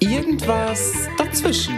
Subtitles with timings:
[0.00, 1.74] Irgendwas dazwischen.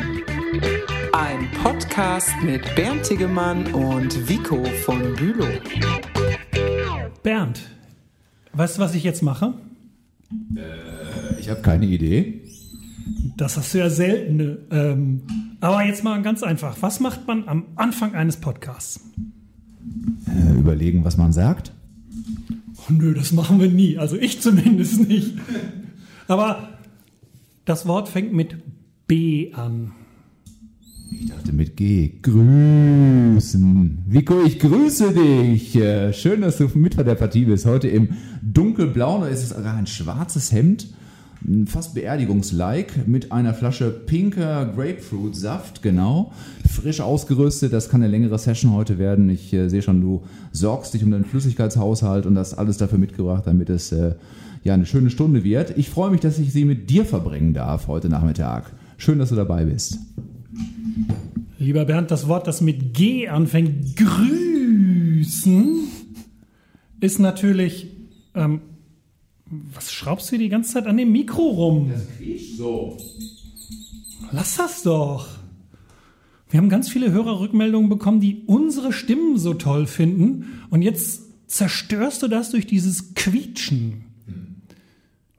[1.13, 5.49] Ein Podcast mit Bernd Tegemann und Vico von Bülow.
[7.23, 7.61] Bernd,
[8.55, 9.55] weißt du, was ich jetzt mache?
[11.39, 12.41] Ich habe keine Idee.
[13.37, 14.59] Das hast du ja selten.
[14.71, 15.23] Ähm,
[15.61, 16.77] aber jetzt mal ganz einfach.
[16.81, 19.01] Was macht man am Anfang eines Podcasts?
[20.27, 21.73] Äh, überlegen, was man sagt.
[22.89, 23.99] Oh, nö, das machen wir nie.
[23.99, 25.33] Also ich zumindest nicht.
[26.29, 26.69] Aber
[27.65, 28.57] das Wort fängt mit
[29.07, 29.93] B an.
[31.11, 32.13] Ich dachte mit G.
[32.23, 34.05] Grüßen.
[34.07, 35.77] Vico, ich grüße dich.
[35.77, 37.67] Äh, Schön, dass du mit von der Partie bist.
[37.67, 38.09] Heute im
[38.43, 40.89] dunkelblauen, oder ist es sogar ein schwarzes Hemd?
[41.67, 46.33] Fast beerdigungslike mit einer Flasche pinker Grapefruit-Saft, genau.
[46.67, 49.29] Frisch ausgerüstet, das kann eine längere Session heute werden.
[49.29, 50.23] Ich äh, sehe schon, du
[50.53, 54.15] sorgst dich um deinen Flüssigkeitshaushalt und das alles dafür mitgebracht, damit es äh,
[54.63, 55.77] ja eine schöne Stunde wird.
[55.77, 58.73] Ich freue mich, dass ich sie mit dir verbringen darf heute Nachmittag.
[58.97, 59.99] Schön, dass du dabei bist.
[61.59, 65.79] Lieber Bernd, das Wort, das mit G anfängt, grüßen,
[67.01, 67.89] ist natürlich.
[68.35, 68.61] Ähm,
[69.47, 71.93] was schraubst du die ganze Zeit an dem Mikro rum?
[72.19, 72.97] quietscht so.
[74.33, 75.29] Lass das doch.
[76.51, 80.61] Wir haben ganz viele Hörerrückmeldungen bekommen, die unsere Stimmen so toll finden.
[80.71, 84.05] Und jetzt zerstörst du das durch dieses Quietschen.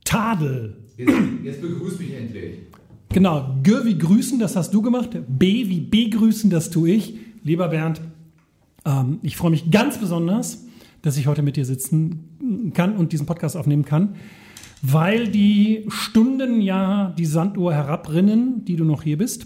[0.03, 0.77] Tadel.
[0.97, 2.59] Jetzt, jetzt begrüß mich endlich.
[3.09, 5.17] Genau, G wie grüßen, das hast du gemacht.
[5.27, 7.15] B wie begrüßen, das tue ich.
[7.43, 8.01] Lieber Bernd,
[8.85, 10.64] ähm, ich freue mich ganz besonders,
[11.05, 14.15] dass ich heute mit dir sitzen kann und diesen Podcast aufnehmen kann,
[14.81, 19.45] weil die Stunden ja die Sanduhr herabrinnen, die du noch hier bist,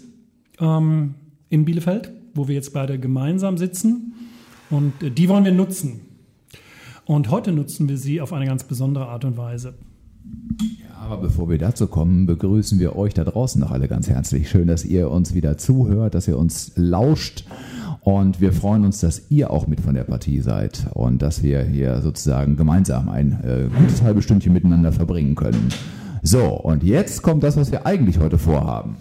[0.58, 1.14] ähm,
[1.50, 4.14] in Bielefeld, wo wir jetzt beide gemeinsam sitzen.
[4.70, 6.00] Und äh, die wollen wir nutzen.
[7.04, 9.74] Und heute nutzen wir sie auf eine ganz besondere Art und Weise.
[10.98, 14.48] Aber bevor wir dazu kommen, begrüßen wir euch da draußen noch alle ganz herzlich.
[14.48, 17.44] Schön, dass ihr uns wieder zuhört, dass ihr uns lauscht.
[18.00, 21.62] Und wir freuen uns, dass ihr auch mit von der Partie seid und dass wir
[21.62, 25.68] hier sozusagen gemeinsam ein äh, gutes halbes Stündchen miteinander verbringen können.
[26.22, 28.96] So, und jetzt kommt das, was wir eigentlich heute vorhaben.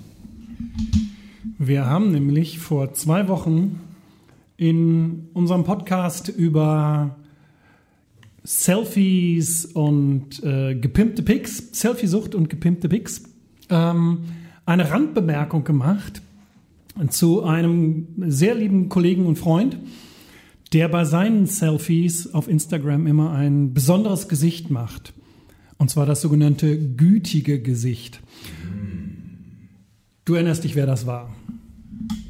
[1.57, 3.79] Wir haben nämlich vor zwei Wochen
[4.57, 7.15] in unserem Podcast über
[8.43, 13.23] Selfies und äh, gepimpte Pics, Selfiesucht und gepimpte Pics,
[13.69, 14.25] ähm,
[14.65, 16.21] eine Randbemerkung gemacht
[17.07, 19.77] zu einem sehr lieben Kollegen und Freund,
[20.73, 25.13] der bei seinen Selfies auf Instagram immer ein besonderes Gesicht macht.
[25.77, 28.19] Und zwar das sogenannte gütige Gesicht.
[30.25, 31.33] Du erinnerst dich, wer das war.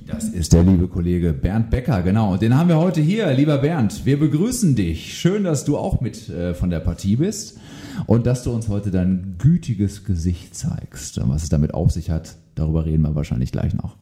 [0.08, 2.34] Das ist der liebe Kollege Bernd Becker, genau.
[2.34, 3.32] Und den haben wir heute hier.
[3.34, 5.18] Lieber Bernd, wir begrüßen dich.
[5.18, 7.60] Schön, dass du auch mit äh, von der Partie bist
[8.08, 11.18] und dass du uns heute dein gütiges Gesicht zeigst.
[11.20, 13.98] Und was es damit auf sich hat, darüber reden wir wahrscheinlich gleich noch.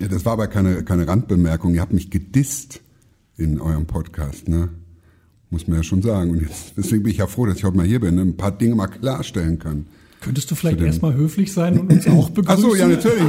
[0.00, 1.74] Ja, das war aber keine, keine Randbemerkung.
[1.74, 2.80] Ihr habt mich gedisst
[3.36, 4.70] in eurem Podcast, ne?
[5.50, 6.30] Muss man ja schon sagen.
[6.30, 8.22] Und jetzt, deswegen bin ich ja froh, dass ich heute mal hier bin, ne?
[8.22, 9.86] ein paar Dinge mal klarstellen kann.
[10.20, 12.64] Könntest du vielleicht erstmal höflich sein und uns auch begrüßen?
[12.64, 13.22] Ach so, ja, natürlich.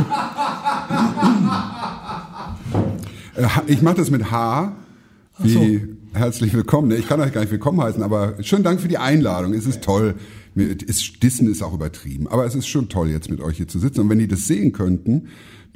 [3.35, 4.75] Äh, ich mache das mit H,
[5.39, 5.67] wie so.
[6.13, 6.91] herzlich willkommen.
[6.91, 9.53] Ich kann euch gar nicht willkommen heißen, aber schönen Dank für die Einladung.
[9.53, 10.15] Es ist toll.
[10.53, 13.79] Ist, Dissen ist auch übertrieben, aber es ist schon toll, jetzt mit euch hier zu
[13.79, 14.01] sitzen.
[14.01, 15.29] Und wenn die das sehen könnten,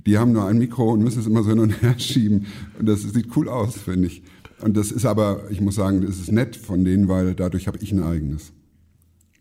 [0.06, 2.48] die haben nur ein Mikro und müssen es immer so hin und her schieben.
[2.80, 4.24] Und das sieht cool aus, finde ich.
[4.62, 7.78] Und das ist aber, ich muss sagen, das ist nett von denen, weil dadurch habe
[7.82, 8.54] ich ein eigenes.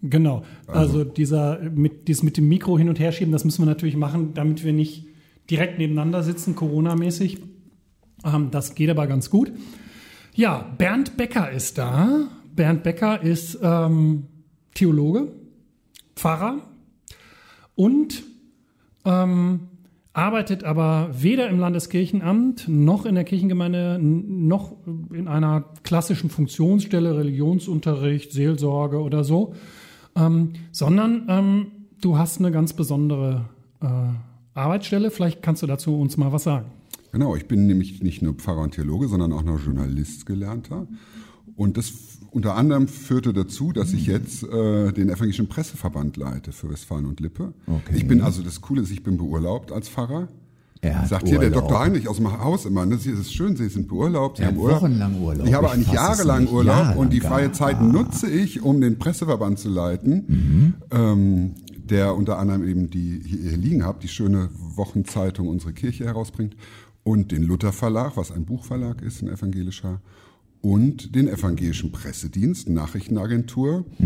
[0.02, 0.44] Genau.
[0.66, 3.96] Also, dieser mit, dieses mit dem Mikro hin und her schieben, das müssen wir natürlich
[3.96, 5.06] machen, damit wir nicht
[5.50, 7.38] direkt nebeneinander sitzen, Corona-mäßig.
[8.24, 9.52] Ähm, das geht aber ganz gut.
[10.34, 12.28] Ja, Bernd Becker ist da.
[12.54, 14.24] Bernd Becker ist ähm,
[14.74, 15.28] Theologe,
[16.16, 16.60] Pfarrer
[17.76, 18.24] und
[19.04, 19.60] ähm,
[20.14, 24.76] arbeitet aber weder im Landeskirchenamt noch in der Kirchengemeinde noch
[25.12, 29.54] in einer klassischen Funktionsstelle, Religionsunterricht, Seelsorge oder so,
[30.14, 31.66] ähm, sondern ähm,
[32.00, 33.46] du hast eine ganz besondere
[33.82, 33.86] äh,
[34.54, 35.10] Arbeitsstelle.
[35.10, 36.66] Vielleicht kannst du dazu uns mal was sagen.
[37.10, 40.86] Genau, ich bin nämlich nicht nur Pfarrer und Theologe, sondern auch noch Journalist gelernter.
[41.56, 46.68] Und das unter anderem führte dazu, dass ich jetzt äh, den evangelischen Presseverband leite für
[46.70, 47.54] Westfalen und Lippe.
[47.66, 47.94] Okay.
[47.96, 50.28] Ich bin also das Coole ist, ich bin beurlaubt als Pfarrer.
[50.80, 51.48] Er Sagt hier der.
[51.50, 51.80] Dr.
[51.80, 52.98] Heinrich aus dem Haus immer, ne?
[52.98, 54.82] Sie ist schön, Sie sind beurlaubt, Sie Er haben Urlaub.
[54.82, 55.46] wochenlang Urlaub.
[55.46, 56.46] Ich habe Ich eigentlich es jahrelang.
[56.48, 57.82] Urlaub Jahrelang und die freie Zeit Ah.
[57.84, 61.52] nutze ich, um den Presseverband zu leiten, ähm,
[61.88, 66.54] der unter anderem eben die hier hier liegen habt, die schöne Wochenzeitung Unsere Kirche herausbringt
[67.02, 70.00] und den Luther Verlag, was ein Buchverlag ist, ein evangelischer,
[70.64, 74.04] und den evangelischen Pressedienst, Nachrichtenagentur, äh,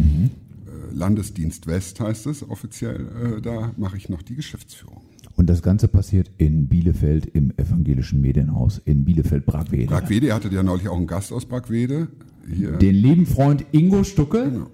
[0.93, 3.37] Landesdienst West heißt es offiziell.
[3.37, 5.03] Äh, da mache ich noch die Geschäftsführung.
[5.37, 9.87] Und das Ganze passiert in Bielefeld im evangelischen Medienhaus in Bielefeld-Bragwede.
[9.87, 12.09] Bragwede, ihr hattet ja neulich auch einen Gast aus Bragwede.
[12.53, 12.73] Hier.
[12.73, 14.67] Den lieben Freund Ingo Stucke, Genau.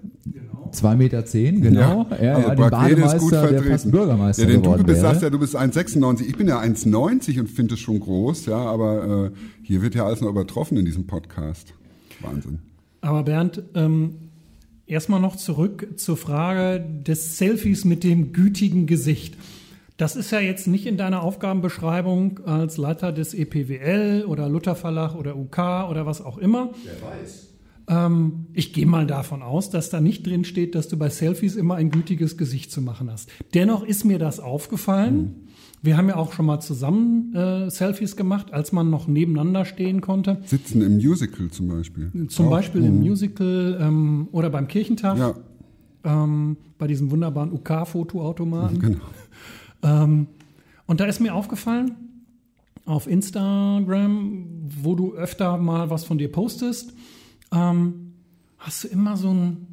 [0.75, 2.07] 2,10 Meter, zehn, genau.
[2.11, 3.71] Ja, ja, also den ist gut Bademeister, der vertreten.
[3.71, 5.07] fast Bürgermeister ja, denn geworden du bist, wäre.
[5.11, 6.21] sagst ja, du bist 1,96.
[6.27, 10.05] Ich bin ja 1,90 und finde es schon groß, ja, aber äh, hier wird ja
[10.05, 11.73] alles noch übertroffen in diesem Podcast.
[12.21, 12.59] Wahnsinn.
[13.01, 14.15] Aber Bernd, ähm,
[14.87, 19.35] erstmal noch zurück zur Frage des Selfies mit dem gütigen Gesicht.
[19.97, 25.15] Das ist ja jetzt nicht in deiner Aufgabenbeschreibung als Leiter des EPWL oder Luther Verlag
[25.15, 26.71] oder UK oder was auch immer.
[26.83, 27.54] Wer weiß.
[27.87, 31.55] Ähm, ich gehe mal davon aus, dass da nicht drin steht, dass du bei Selfies
[31.55, 33.29] immer ein gütiges Gesicht zu machen hast.
[33.53, 35.47] Dennoch ist mir das aufgefallen.
[35.83, 40.01] Wir haben ja auch schon mal zusammen äh, Selfies gemacht, als man noch nebeneinander stehen
[40.01, 40.41] konnte.
[40.45, 42.11] Sitzen im Musical zum Beispiel.
[42.29, 42.51] Zum Auch.
[42.51, 45.35] Beispiel im Musical ähm, oder beim Kirchentag, Ja,
[46.03, 48.79] ähm, bei diesem wunderbaren UK-Fotoautomaten.
[48.79, 48.99] genau.
[49.83, 50.27] Ähm,
[50.87, 51.91] und da ist mir aufgefallen,
[52.85, 54.45] auf Instagram,
[54.81, 56.93] wo du öfter mal was von dir postest,
[57.55, 58.13] ähm,
[58.57, 59.67] hast du immer so einen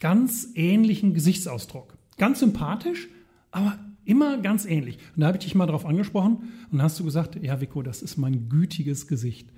[0.00, 1.96] ganz ähnlichen Gesichtsausdruck.
[2.18, 3.08] Ganz sympathisch,
[3.50, 4.98] aber immer ganz ähnlich.
[5.14, 8.02] Und da habe ich dich mal drauf angesprochen und hast du gesagt, ja Vico, das
[8.02, 9.48] ist mein gütiges Gesicht.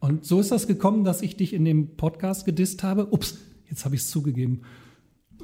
[0.00, 3.06] Und so ist das gekommen, dass ich dich in dem Podcast gedisst habe.
[3.12, 4.62] Ups, jetzt habe ich es zugegeben.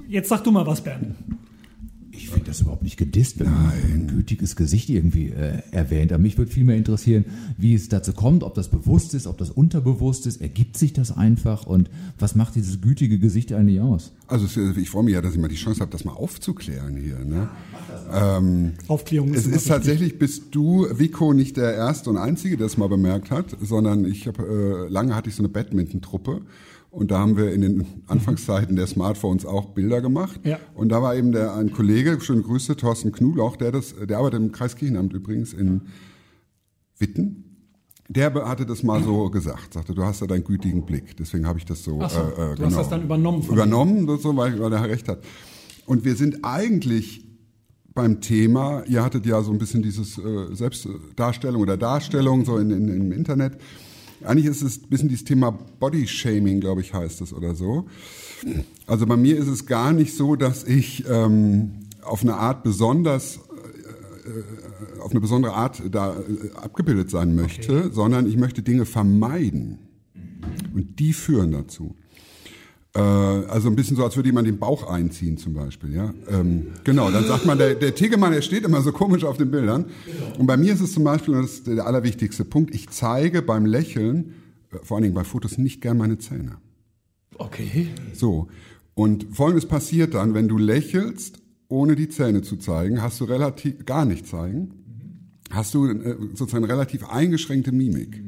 [0.09, 1.15] Jetzt sag du mal was, Bernd.
[2.13, 6.13] Ich finde das überhaupt nicht gedisst, wenn man ein gütiges Gesicht irgendwie äh, erwähnt.
[6.13, 7.25] Aber mich würde viel mehr interessieren,
[7.57, 10.41] wie es dazu kommt, ob das bewusst ist, ob das unterbewusst ist.
[10.41, 14.13] Ergibt sich das einfach und was macht dieses gütige Gesicht eigentlich aus?
[14.27, 16.97] Also es- ich freue mich ja, dass ich mal die Chance habe, das mal aufzuklären
[16.97, 17.19] hier.
[17.25, 17.49] Ne?
[18.13, 19.69] Ähm, Aufklärung es immer ist wichtig.
[19.69, 24.05] tatsächlich, bist du, Vico, nicht der Erste und Einzige, der es mal bemerkt hat, sondern
[24.05, 26.43] ich habe, äh, lange hatte ich so eine Badminton-Truppe
[26.91, 30.41] und da haben wir in den Anfangszeiten der Smartphones auch Bilder gemacht.
[30.45, 30.59] Ja.
[30.75, 34.41] Und da war eben der, ein Kollege, schöne Grüße, Thorsten Knulauch, der das, der arbeitet
[34.41, 35.83] im Kreiskirchenamt übrigens in
[36.99, 37.45] Witten.
[38.09, 41.17] Der hatte das mal so gesagt, sagte, du hast ja deinen gütigen Blick.
[41.17, 42.01] Deswegen habe ich das so.
[42.03, 43.45] Ach so, äh, äh, du hast das dann übernommen.
[43.49, 45.23] Übernommen, das so, weil, weil er recht hat.
[45.87, 47.25] Und wir sind eigentlich
[47.95, 52.71] beim Thema, ihr hattet ja so ein bisschen dieses äh, Selbstdarstellung oder Darstellung so in,
[52.71, 53.59] in, im Internet.
[54.25, 57.87] Eigentlich ist es ein bisschen dieses Thema Body-Shaming, glaube ich, heißt es oder so.
[58.87, 63.37] Also bei mir ist es gar nicht so, dass ich ähm, auf eine Art besonders
[63.37, 69.79] äh, auf eine besondere Art da äh, abgebildet sein möchte, sondern ich möchte Dinge vermeiden.
[70.75, 71.95] Und die führen dazu.
[72.95, 75.95] Äh, also ein bisschen so, als würde jemand den Bauch einziehen zum Beispiel.
[75.95, 76.13] Ja?
[76.29, 79.51] Ähm, genau, dann sagt man, der, der Tegemann, der steht immer so komisch auf den
[79.51, 79.87] Bildern.
[80.39, 83.43] Und bei mir ist es zum Beispiel, und das ist der allerwichtigste Punkt, ich zeige
[83.43, 84.35] beim Lächeln,
[84.73, 86.57] äh, vor allen Dingen bei Fotos, nicht gern meine Zähne.
[87.39, 87.89] Okay.
[88.13, 88.49] So.
[88.95, 93.87] Und folgendes passiert dann, wenn du lächelst, ohne die Zähne zu zeigen, hast du relativ,
[93.87, 94.75] gar nicht zeigen,
[95.51, 98.21] hast du äh, sozusagen relativ eingeschränkte Mimik.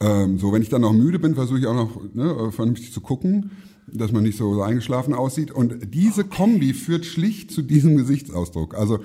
[0.00, 3.00] Ähm, so, wenn ich dann noch müde bin, versuche ich auch noch ne, vernünftig zu
[3.00, 3.50] gucken,
[3.92, 5.50] dass man nicht so eingeschlafen aussieht.
[5.50, 8.74] Und diese Kombi führt schlicht zu diesem Gesichtsausdruck.
[8.74, 9.00] Also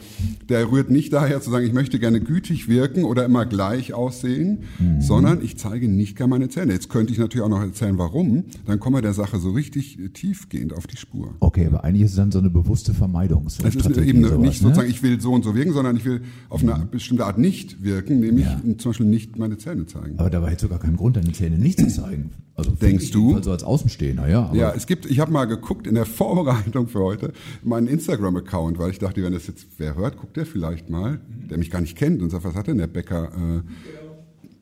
[0.48, 4.60] der rührt nicht daher zu sagen, ich möchte gerne gütig wirken oder immer gleich aussehen,
[5.00, 6.74] sondern ich zeige nicht gerne meine Zähne.
[6.74, 8.46] Jetzt könnte ich natürlich auch noch erzählen, warum.
[8.66, 11.34] Dann kommen wir der Sache so richtig äh, tiefgehend auf die Spur.
[11.40, 14.68] Okay, aber eigentlich ist es dann so eine bewusste Es ist eben sowas, nicht ne?
[14.70, 17.84] sozusagen, ich will so und so wirken, sondern ich will auf eine bestimmte Art nicht
[17.84, 18.62] wirken, nämlich Ja.
[18.78, 20.18] zum Beispiel nicht meine Zähne zeigen.
[20.18, 22.32] Aber dabei hätte sogar keinen Grund, deine Zähne nicht zu zeigen.
[22.56, 23.20] Also Denkst du?
[23.22, 24.46] jedenfalls So als Außenstehender, ja.
[24.48, 27.34] Aber Ja, es gibt, ich habe mal geguckt in der Vorbereitung für heute
[27.64, 31.58] meinen Instagram-Account, weil ich dachte, wenn das jetzt wer hört, guckt der vielleicht mal, der
[31.58, 33.32] mich gar nicht kennt und sagt, was hat denn der Bäcker?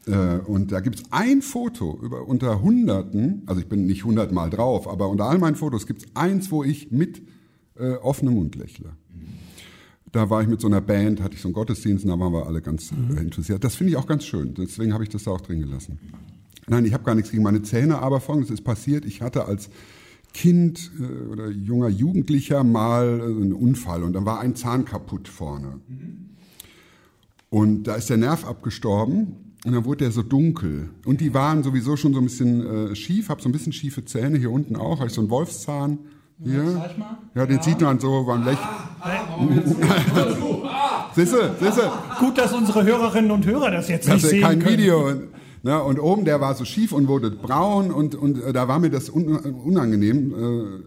[0.05, 4.49] Äh, äh, und da gibt's ein Foto über unter Hunderten, also ich bin nicht hundertmal
[4.49, 7.21] drauf, aber unter all meinen Fotos gibt's eins, wo ich mit
[7.75, 8.91] äh, offenem Mund lächle.
[10.11, 12.31] Da war ich mit so einer Band, hatte ich so einen Gottesdienst und da waren
[12.31, 13.63] wir alle ganz äh, interessiert.
[13.63, 15.99] Das finde ich auch ganz schön, deswegen habe ich das da auch drin gelassen.
[16.69, 19.05] Nein, ich habe gar nichts gegen meine Zähne, aber folgendes ist passiert.
[19.05, 19.69] Ich hatte als
[20.33, 25.27] Kind äh, oder junger Jugendlicher mal äh, einen Unfall und dann war ein Zahn kaputt
[25.27, 25.79] vorne.
[27.49, 30.89] Und da ist der Nerv abgestorben und dann wurde der so dunkel.
[31.05, 34.05] Und die waren sowieso schon so ein bisschen äh, schief, habe so ein bisschen schiefe
[34.05, 35.99] Zähne, hier unten auch, habe ich so einen Wolfszahn.
[36.43, 36.63] Hier.
[36.63, 37.17] mal.
[37.33, 38.67] Ja, den sieht man so beim Lächeln.
[41.15, 41.91] Siehste, siehste.
[42.19, 44.77] Gut, dass unsere Hörerinnen und Hörer das jetzt Das nicht ist sehen ja kein können.
[44.77, 45.13] Video.
[45.67, 48.69] Und, ne, und oben, der war so schief und wurde braun und, und äh, da
[48.69, 50.33] war mir das un, unangenehm.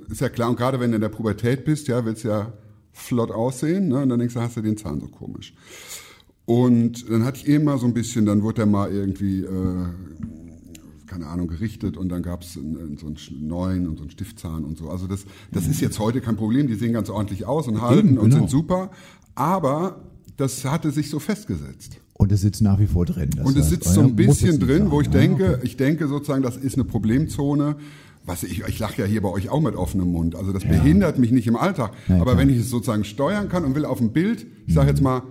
[0.08, 2.52] Äh, ist ja klar, und gerade wenn du in der Pubertät bist, ja, willst ja
[2.92, 3.88] flott aussehen.
[3.88, 5.52] Ne, und dann denkst du, hast du den Zahn so komisch.
[6.46, 9.86] Und dann hatte ich eh mal so ein bisschen, dann wurde er mal irgendwie, äh,
[11.06, 12.98] keine Ahnung, gerichtet und dann gab es so einen
[13.40, 14.88] neuen und so einen Stiftzahn und so.
[14.88, 18.08] Also das, das ist jetzt heute kein Problem, die sehen ganz ordentlich aus und halten
[18.08, 18.40] Eben, und genau.
[18.40, 18.90] sind super,
[19.34, 20.00] aber
[20.38, 21.99] das hatte sich so festgesetzt.
[22.20, 23.30] Und es sitzt nach wie vor drin.
[23.42, 24.90] Und es sitzt so ein bisschen drin, sein.
[24.90, 25.60] wo ich Ja, denke, okay.
[25.62, 27.76] ich denke sozusagen, das ist eine Problemzone.
[28.26, 30.34] Was ich, ich lache ja hier bei euch auch mit offenem Mund.
[30.36, 31.92] Also das behindert mich nicht im Alltag.
[32.08, 32.36] Ja, Aber klar.
[32.38, 35.22] wenn ich es sozusagen steuern kann und will auf dem Bild, ich sage jetzt mal,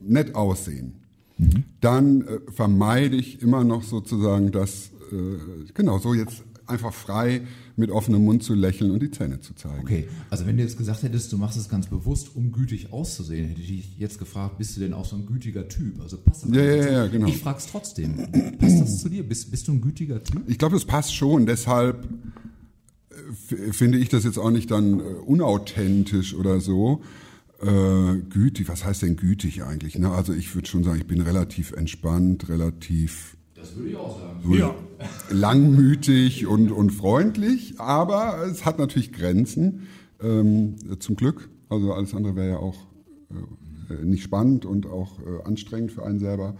[0.00, 0.92] nett aussehen,
[1.38, 1.64] Mhm.
[1.82, 5.16] dann äh, vermeide ich immer noch sozusagen das, äh,
[5.74, 7.42] genau, so jetzt einfach frei
[7.76, 9.80] mit offenem Mund zu lächeln und die Zähne zu zeigen.
[9.80, 13.48] Okay, also wenn du jetzt gesagt hättest, du machst es ganz bewusst, um gütig auszusehen,
[13.48, 16.00] hätte ich dich jetzt gefragt, bist du denn auch so ein gütiger Typ?
[16.00, 17.28] Also passt das Ja, ja, ja, genau.
[17.28, 18.16] Ich frag's trotzdem.
[18.58, 19.22] Passt das zu dir?
[19.28, 20.42] Bist, bist du ein gütiger Typ?
[20.48, 21.44] Ich glaube, das passt schon.
[21.44, 22.08] Deshalb
[23.10, 27.02] äh, finde ich das jetzt auch nicht dann äh, unauthentisch oder so.
[27.60, 29.98] Äh, gütig, was heißt denn gütig eigentlich?
[29.98, 30.10] Ne?
[30.10, 33.35] Also ich würde schon sagen, ich bin relativ entspannt, relativ
[33.66, 34.52] Das würde ich auch sagen.
[34.52, 34.74] Ja.
[35.30, 39.86] langmütig und, und freundlich, aber es hat natürlich Grenzen,
[40.22, 41.48] ähm, zum Glück.
[41.68, 42.76] Also alles andere wäre ja auch
[43.90, 46.54] äh, nicht spannend und auch äh, anstrengend für einen selber.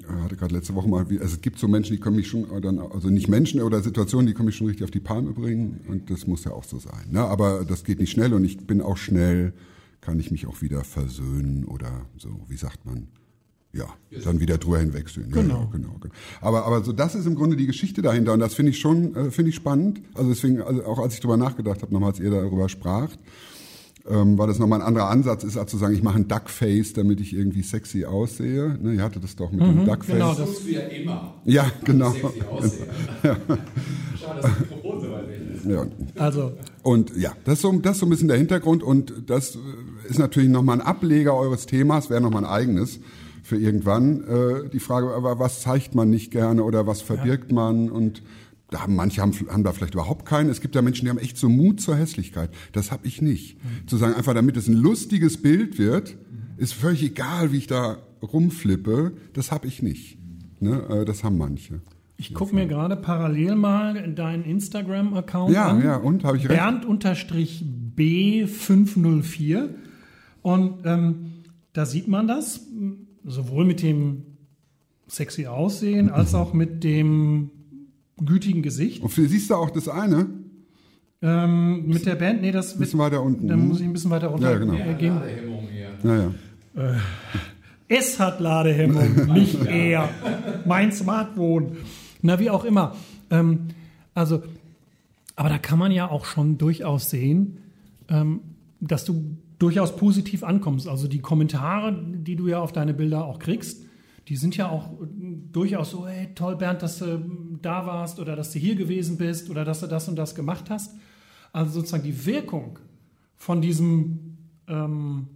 [0.00, 2.28] Ich hatte gerade letzte Woche mal, wie- also es gibt so Menschen, die können mich
[2.28, 5.00] schon, äh, dann, also nicht Menschen oder Situationen, die können mich schon richtig auf die
[5.00, 7.06] Palme bringen und das muss ja auch so sein.
[7.10, 7.20] Ne?
[7.20, 9.52] Aber das geht nicht schnell und ich bin auch schnell,
[10.00, 13.08] kann ich mich auch wieder versöhnen oder so, wie sagt man,
[13.72, 13.86] ja,
[14.24, 15.28] dann wieder drüber hinwegsehen.
[15.30, 15.60] Ja, Genau.
[15.60, 15.96] Ja, genau.
[16.00, 16.14] genau.
[16.40, 19.14] Aber, aber so das ist im Grunde die Geschichte dahinter und das finde ich schon,
[19.14, 20.00] äh, finde ich spannend.
[20.14, 23.18] Also deswegen, also auch als ich drüber nachgedacht habe, nochmal als ihr darüber spracht,
[24.08, 26.94] ähm, war das nochmal ein anderer Ansatz ist, als zu sagen, ich mache ein Duckface,
[26.94, 28.78] damit ich irgendwie sexy aussehe.
[28.82, 30.14] Ne, ihr hattet das doch mit dem Duckface.
[30.14, 31.34] genau, das- tust du ja immer.
[31.44, 32.14] Ja, genau.
[32.50, 32.86] aussehen.
[33.22, 35.64] Schade, dass die Mikrofon so weit weg ist.
[35.66, 35.86] Ja.
[36.16, 39.58] Also, Und ja, das ist, so, das ist so ein bisschen der Hintergrund und das
[40.08, 43.00] ist natürlich nochmal ein Ableger eures Themas, wäre nochmal ein eigenes
[43.48, 44.22] für irgendwann.
[44.24, 48.22] Äh, die Frage, aber was zeigt man nicht gerne oder was verbirgt man und
[48.70, 50.50] da haben manche haben, haben da vielleicht überhaupt keinen.
[50.50, 52.50] Es gibt ja Menschen, die haben echt so Mut zur Hässlichkeit.
[52.72, 53.56] Das habe ich nicht.
[53.86, 56.18] Zu sagen, einfach damit es ein lustiges Bild wird,
[56.58, 59.12] ist völlig egal, wie ich da rumflippe.
[59.32, 60.18] Das habe ich nicht.
[60.60, 60.82] Ne?
[60.90, 61.80] Äh, das haben manche.
[62.18, 65.82] ich gucke mir gerade parallel mal deinen Instagram-Account Ja, an.
[65.82, 66.24] ja, und?
[66.24, 66.58] Habe ich recht?
[67.96, 69.68] Bernd-B504.
[70.42, 71.32] Und ähm,
[71.72, 72.60] da sieht man das,
[73.28, 74.22] sowohl mit dem
[75.06, 77.50] sexy Aussehen als auch mit dem
[78.24, 79.02] gütigen Gesicht.
[79.02, 80.26] Und siehst du auch das eine?
[81.20, 83.48] Ähm, mit der Band, nee, das Ein bisschen weiter unten.
[83.48, 84.74] dann muss ich ein bisschen weiter runter Ja, genau.
[84.74, 85.14] äh, gehen.
[85.14, 85.68] Ladehemmung.
[86.04, 86.94] Ja, ja.
[87.88, 90.08] Es hat Ladehemmung, nicht er.
[90.64, 91.76] Mein Smartphone.
[92.22, 92.94] Na, wie auch immer.
[93.30, 93.68] Ähm,
[94.14, 94.42] also,
[95.36, 97.58] aber da kann man ja auch schon durchaus sehen,
[98.08, 98.40] ähm,
[98.80, 100.88] dass du durchaus positiv ankommst.
[100.88, 103.84] Also die Kommentare, die du ja auf deine Bilder auch kriegst,
[104.28, 105.06] die sind ja auch äh,
[105.52, 109.48] durchaus so, hey, toll Bernd, dass du da warst oder dass du hier gewesen bist
[109.50, 110.94] oder dass du das und das gemacht hast.
[111.52, 112.78] Also sozusagen die Wirkung
[113.36, 114.36] von diesem
[114.68, 115.28] ähm,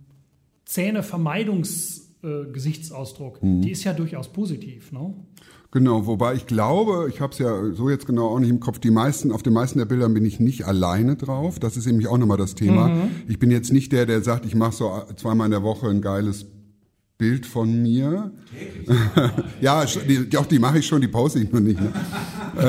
[0.67, 4.93] Zähnevermeidungs-Gesichtsausdruck, die ist ja durchaus positiv.
[4.93, 5.15] Ne?
[5.73, 8.79] Genau, wobei ich glaube, ich habe es ja so jetzt genau auch nicht im Kopf,
[8.79, 11.59] die meisten, auf den meisten der Bildern bin ich nicht alleine drauf.
[11.59, 13.09] Das ist nämlich auch nochmal das Thema.
[13.27, 16.03] Ich bin jetzt nicht der, der sagt, ich mache so zweimal in der Woche ein
[16.03, 16.45] geiles
[17.17, 18.33] Bild von mir.
[19.63, 21.81] ja, die, auch die mache ich schon, die poste ich nur nicht.
[21.81, 21.91] Ne?
[22.59, 22.63] äh,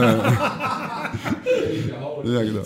[2.31, 2.62] ja, genau.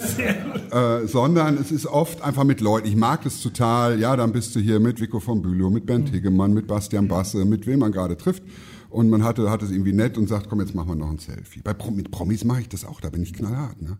[0.70, 2.88] Äh, sondern es ist oft einfach mit Leuten.
[2.88, 4.00] Ich mag das total.
[4.00, 7.44] Ja, dann bist du hier mit Vico von Bülow, mit Bernd Hegemann, mit Bastian Basse,
[7.46, 8.44] mit wem man gerade trifft.
[8.90, 11.20] Und man hatte, hat es irgendwie nett und sagt, komm, jetzt machen wir noch ein
[11.20, 11.62] Selfie.
[11.62, 13.82] Bei mit Promis mache ich das auch, da bin ich knallhart.
[13.82, 13.98] Ne?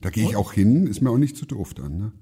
[0.00, 1.98] Da gehe ich auch hin, ist mir auch nicht zu doof dann.
[1.98, 2.12] Ne?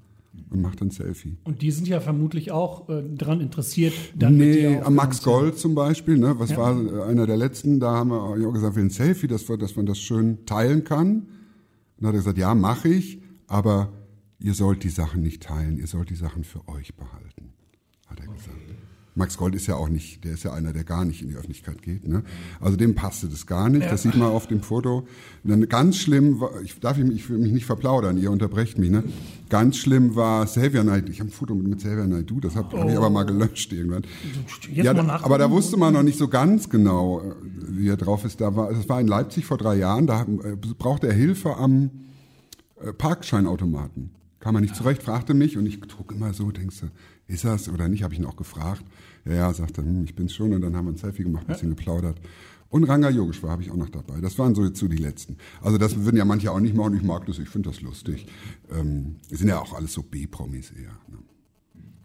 [0.50, 1.36] Und mache dann ein Selfie.
[1.44, 5.22] Und die sind ja vermutlich auch äh, daran interessiert, dann nee, am Max.
[5.22, 6.38] Gold zum Beispiel, ne?
[6.38, 9.48] was war äh, einer der letzten, da haben wir auch gesagt, wir ein Selfie, dass,
[9.48, 11.08] wir, dass man das schön teilen kann.
[11.08, 11.26] Und
[11.98, 13.92] dann hat er gesagt, ja, mache ich, aber
[14.38, 17.52] ihr sollt die Sachen nicht teilen, ihr sollt die Sachen für euch behalten,
[18.06, 18.71] hat er gesagt.
[19.14, 21.34] Max Gold ist ja auch nicht, der ist ja einer, der gar nicht in die
[21.34, 22.08] Öffentlichkeit geht.
[22.08, 22.22] Ne?
[22.60, 23.84] Also dem passte das gar nicht.
[23.90, 25.06] Das sieht man auf dem Foto.
[25.44, 28.88] Dann ganz schlimm, war, ich darf mich, ich will mich nicht verplaudern, ihr unterbrecht mich.
[28.90, 29.04] Ne?
[29.50, 31.10] Ganz schlimm war Xavier Naidoo.
[31.12, 33.70] Ich habe ein Foto mit, mit Xavier Naidoo, das habe hab ich aber mal gelöscht
[33.74, 34.04] irgendwann.
[34.70, 37.34] Jetzt Ja, mal nach- aber da wusste man noch nicht so ganz genau, äh,
[37.68, 38.40] wie er drauf ist.
[38.40, 41.90] Da war, das war in Leipzig vor drei Jahren, da äh, brauchte er Hilfe am
[42.82, 44.10] äh, Parkscheinautomaten.
[44.40, 46.86] Kam er nicht zurecht, fragte mich und ich trug immer so, denkst du,
[47.28, 48.02] ist das oder nicht?
[48.02, 48.84] Habe ich ihn auch gefragt.
[49.24, 51.52] Ja, ja, sagte, hm, ich bin's schon und dann haben wir ein Selfie gemacht, ein
[51.54, 52.20] bisschen geplaudert.
[52.68, 54.20] Und Ranga Yogeshwar habe ich auch noch dabei.
[54.20, 55.36] Das waren so jetzt so die letzten.
[55.60, 56.96] Also das würden ja manche auch nicht machen.
[56.96, 58.26] Ich mag das, ich finde das lustig.
[58.70, 60.92] Ähm, sind ja auch alles so B-Promis eher.
[61.08, 61.18] Ne?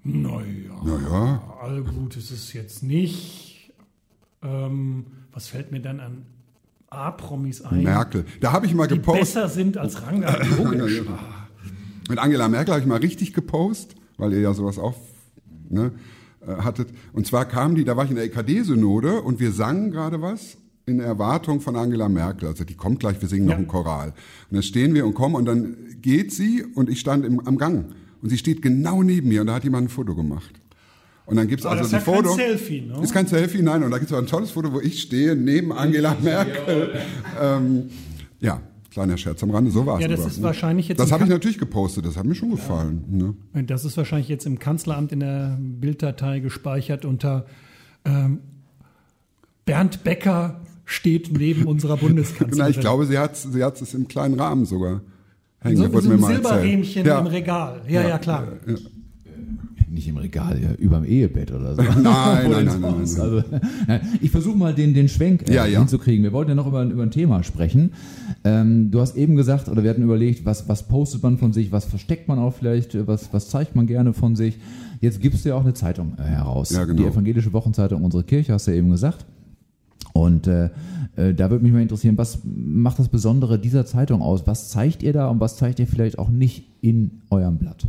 [0.04, 1.58] Naja, Naja.
[1.62, 3.74] all gut ist es jetzt nicht.
[4.42, 6.26] Ähm, was fällt mir dann an
[6.90, 8.26] A-Promis ein, Merkel.
[8.40, 9.22] Da habe ich mal die gepostet.
[9.22, 10.38] besser sind als Ranga.
[10.58, 11.02] Logisch.
[12.10, 14.96] Mit Angela Merkel habe ich mal richtig gepostet, weil ihr ja sowas auch
[15.70, 15.92] ne,
[16.46, 16.90] äh, hattet.
[17.14, 20.58] Und zwar kamen die, da war ich in der EKD-Synode und wir sangen gerade was
[20.86, 22.48] in Erwartung von Angela Merkel.
[22.48, 23.52] Also die kommt gleich, wir singen Ja.
[23.52, 24.10] noch einen Choral.
[24.50, 27.58] Und dann stehen wir und kommen und dann geht sie und ich stand im, am
[27.58, 27.88] Gang.
[28.22, 30.52] Und sie steht genau neben mir und da hat jemand ein Foto gemacht.
[31.26, 32.36] Und dann gibt's Aber also das ist ein ja kein Foto.
[32.36, 33.04] Selfie, ne?
[33.04, 33.84] Ist kein Selfie, nein.
[33.84, 37.02] Und da gibt's auch ein tolles Foto, wo ich stehe neben Angela Merkel.
[37.42, 37.90] ähm,
[38.40, 38.62] ja,
[38.98, 40.02] kleiner Scherz am Rande, so war's.
[40.02, 40.44] Ja, das aber, ist ne?
[40.44, 43.04] wahrscheinlich jetzt Das habe ich natürlich gepostet, das hat mir schon gefallen.
[43.54, 43.64] Ne?
[43.66, 47.46] Das ist wahrscheinlich jetzt im Kanzleramt in der Bilddatei gespeichert unter
[48.06, 48.40] ähm,
[49.66, 52.52] Bernd Becker steht neben unserer Bundeskanzlerin.
[52.58, 55.02] Genau, ich glaube, sie hat sie hat es im kleinen Rahmen sogar
[55.60, 55.78] hängen.
[55.78, 56.24] so, so ein.
[56.24, 57.20] Silberrähmchen Ja.
[57.20, 57.82] im Regal.
[57.88, 58.48] Ja, ja, klar.
[59.98, 61.82] Nicht im Regal, ja, überm Ehebett oder so.
[62.02, 63.38] Nein, nein, nein, nein, Also,
[63.88, 65.80] ja, ich versuche mal den, den Schwenk äh, Ja, ja.
[65.80, 66.24] hinzukriegen.
[66.24, 67.94] Wir wollten ja noch über, über ein Thema sprechen.
[68.44, 71.72] Ähm, du hast eben gesagt, oder wir hatten überlegt, was, was postet man von sich,
[71.72, 74.60] was versteckt man auch vielleicht, äh, was, was zeigt man gerne von sich.
[75.02, 76.70] Jetzt gibst du ja auch eine Zeitung äh, heraus.
[76.70, 77.02] Ja, genau.
[77.02, 79.26] Die evangelische Wochenzeitung Unsere Kirche, hast du ja eben gesagt.
[80.14, 80.70] Und äh,
[81.16, 84.46] äh, da würde mich mal interessieren, was macht das Besondere dieser Zeitung aus?
[84.46, 87.88] Was zeigt ihr da und was zeigt ihr vielleicht auch nicht in eurem Blatt?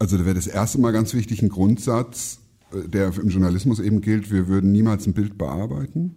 [0.00, 2.40] Also da wäre das erste Mal ganz wichtig ein Grundsatz,
[2.72, 6.16] äh, der im Journalismus eben gilt, wir würden niemals ein Bild bearbeiten.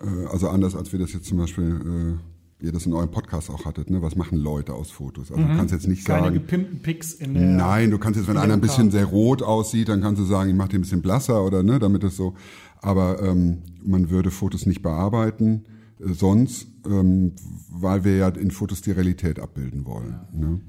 [0.00, 2.18] Äh, Also anders als wir das jetzt zum Beispiel,
[2.60, 4.02] äh, ihr das in eurem Podcast auch hattet, ne?
[4.02, 5.30] was machen Leute aus Fotos?
[5.30, 6.12] Also du kannst jetzt nicht Mhm.
[6.12, 7.42] Keine sagen, gepimpten Pics in der.
[7.46, 10.24] Nein, du kannst jetzt, wenn in einer ein bisschen sehr rot aussieht, dann kannst du
[10.24, 12.34] sagen, ich mache den ein bisschen blasser oder ne, damit es so.
[12.82, 15.64] Aber ähm, man würde Fotos nicht bearbeiten,
[16.00, 17.32] äh, sonst, ähm,
[17.70, 20.18] weil wir ja in Fotos die Realität abbilden wollen.
[20.32, 20.60] Ne?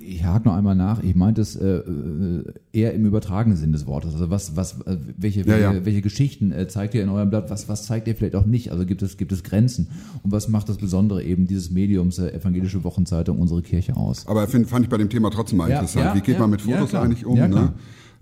[0.00, 1.02] Ich hake noch einmal nach.
[1.02, 4.12] Ich meinte es äh, äh, eher im übertragenen Sinn des Wortes.
[4.12, 5.84] Also was, was, äh, welche, Ja, welche, ja.
[5.84, 7.50] welche Geschichten äh, zeigt ihr in eurem Blatt?
[7.50, 8.70] Was, was zeigt ihr vielleicht auch nicht?
[8.70, 9.88] Also gibt es, gibt es Grenzen?
[10.22, 14.26] Und was macht das Besondere eben dieses Mediums äh, evangelische Wochenzeitung unsere Kirche aus?
[14.26, 16.14] Aber find, fand ich bei dem Thema trotzdem mal Ja, interessant.
[16.14, 17.36] Wie geht man mit Fotos eigentlich um?
[17.36, 17.72] Ja, ne?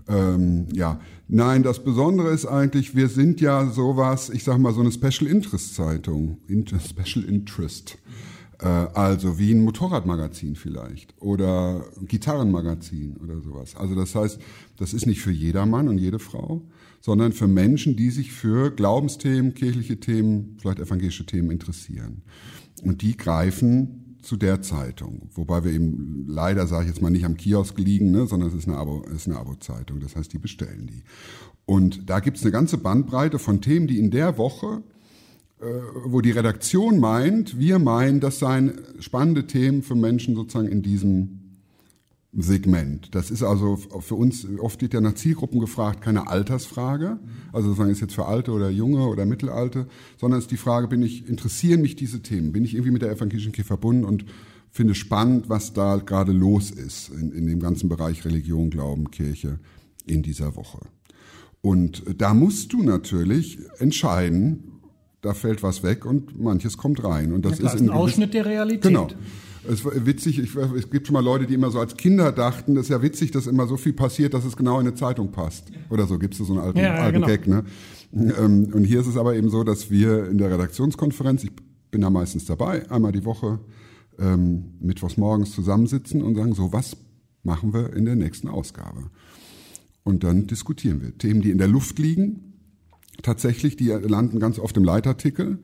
[0.09, 4.81] Ähm, ja, nein, das Besondere ist eigentlich, wir sind ja sowas, ich sag mal so
[4.81, 7.99] eine Special Interest Zeitung, Inter Special Interest.
[8.63, 13.77] Äh, also wie ein Motorradmagazin vielleicht oder ein Gitarrenmagazin oder sowas.
[13.77, 14.41] Also das heißt,
[14.79, 16.63] das ist nicht für jedermann und jede Frau,
[17.01, 22.23] sondern für Menschen, die sich für Glaubensthemen, kirchliche Themen, vielleicht evangelische Themen interessieren.
[22.83, 27.25] Und die greifen zu der Zeitung, wobei wir eben leider, sage ich jetzt mal, nicht
[27.25, 29.99] am Kiosk liegen, ne, sondern es ist eine Abo, Abo-Zeitung.
[29.99, 31.03] Das heißt, die bestellen die.
[31.65, 34.85] Und da gibt es eine ganze Bandbreite von Themen, die in der Woche
[36.05, 41.39] wo die Redaktion meint, wir meinen, das seien spannende Themen für Menschen sozusagen in diesem
[42.35, 43.15] Segment.
[43.15, 47.19] Das ist also für uns, oft wird ja nach Zielgruppen gefragt, keine Altersfrage,
[47.53, 49.87] also sozusagen ist jetzt für Alte oder Junge oder Mittelalte,
[50.19, 52.53] sondern ist die Frage, bin ich, interessieren mich diese Themen?
[52.53, 54.25] Bin ich irgendwie mit der evangelischen Kirche verbunden und
[54.71, 59.61] finde spannend, was da gerade los ist in, in dem ganzen Bereich Religion, Glauben, Kirche
[60.07, 60.81] in dieser Woche.
[61.61, 64.72] Und da musst du natürlich entscheiden,
[65.23, 67.33] da fällt was weg und manches kommt rein.
[67.33, 68.83] Und das Ja, ist ein Ausschnitt der Realität.
[68.83, 69.09] Genau.
[69.67, 72.75] Es war witzig, ich, es gibt schon mal Leute, die immer so als Kinder dachten,
[72.75, 75.31] das ist ja witzig, dass immer so viel passiert, dass es genau in eine Zeitung
[75.31, 75.71] passt.
[75.89, 77.27] Oder so, gibt es so einen alten, Ja, ja, alten genau.
[77.29, 77.47] Gag.
[77.47, 77.65] Ne?
[78.13, 81.53] Ähm, Und hier ist es aber eben so, dass wir in der Redaktionskonferenz, ich
[81.93, 83.61] bin da meistens dabei, einmal die Woche,
[84.19, 86.97] ähm, mittwochs morgens zusammensitzen und sagen, so, was
[87.45, 89.11] machen wir in der nächsten Ausgabe?
[90.03, 91.17] Und dann diskutieren wir.
[91.17, 92.52] Themen, die in der Luft liegen,
[93.23, 95.59] tatsächlich, die landen ganz oft im Leitartikel.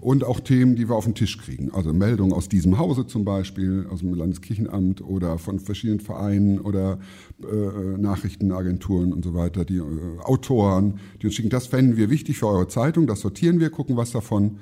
[0.00, 1.70] Und auch Themen, die wir auf den Tisch kriegen.
[1.72, 6.98] Also Meldungen aus diesem Hause zum Beispiel, aus dem Landeskirchenamt oder von verschiedenen Vereinen oder
[7.42, 12.36] äh, Nachrichtenagenturen und so weiter, die äh, Autoren, die uns schicken, das fänden wir wichtig
[12.36, 14.58] für eure Zeitung, das sortieren wir, gucken, was davon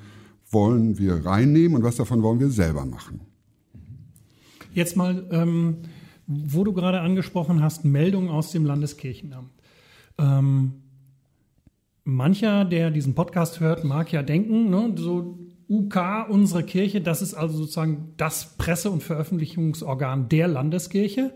[0.49, 3.19] wollen wir reinnehmen und was davon wollen wir selber machen.
[4.73, 5.79] Jetzt mal, ähm,
[6.25, 9.51] wo du gerade angesprochen hast, Meldungen aus dem Landeskirchenamt.
[10.17, 10.82] Ähm,
[12.03, 15.39] mancher, der diesen Podcast hört, mag ja denken, ne, so
[15.69, 21.33] UK, unsere Kirche, das ist also sozusagen das Presse- und Veröffentlichungsorgan der Landeskirche.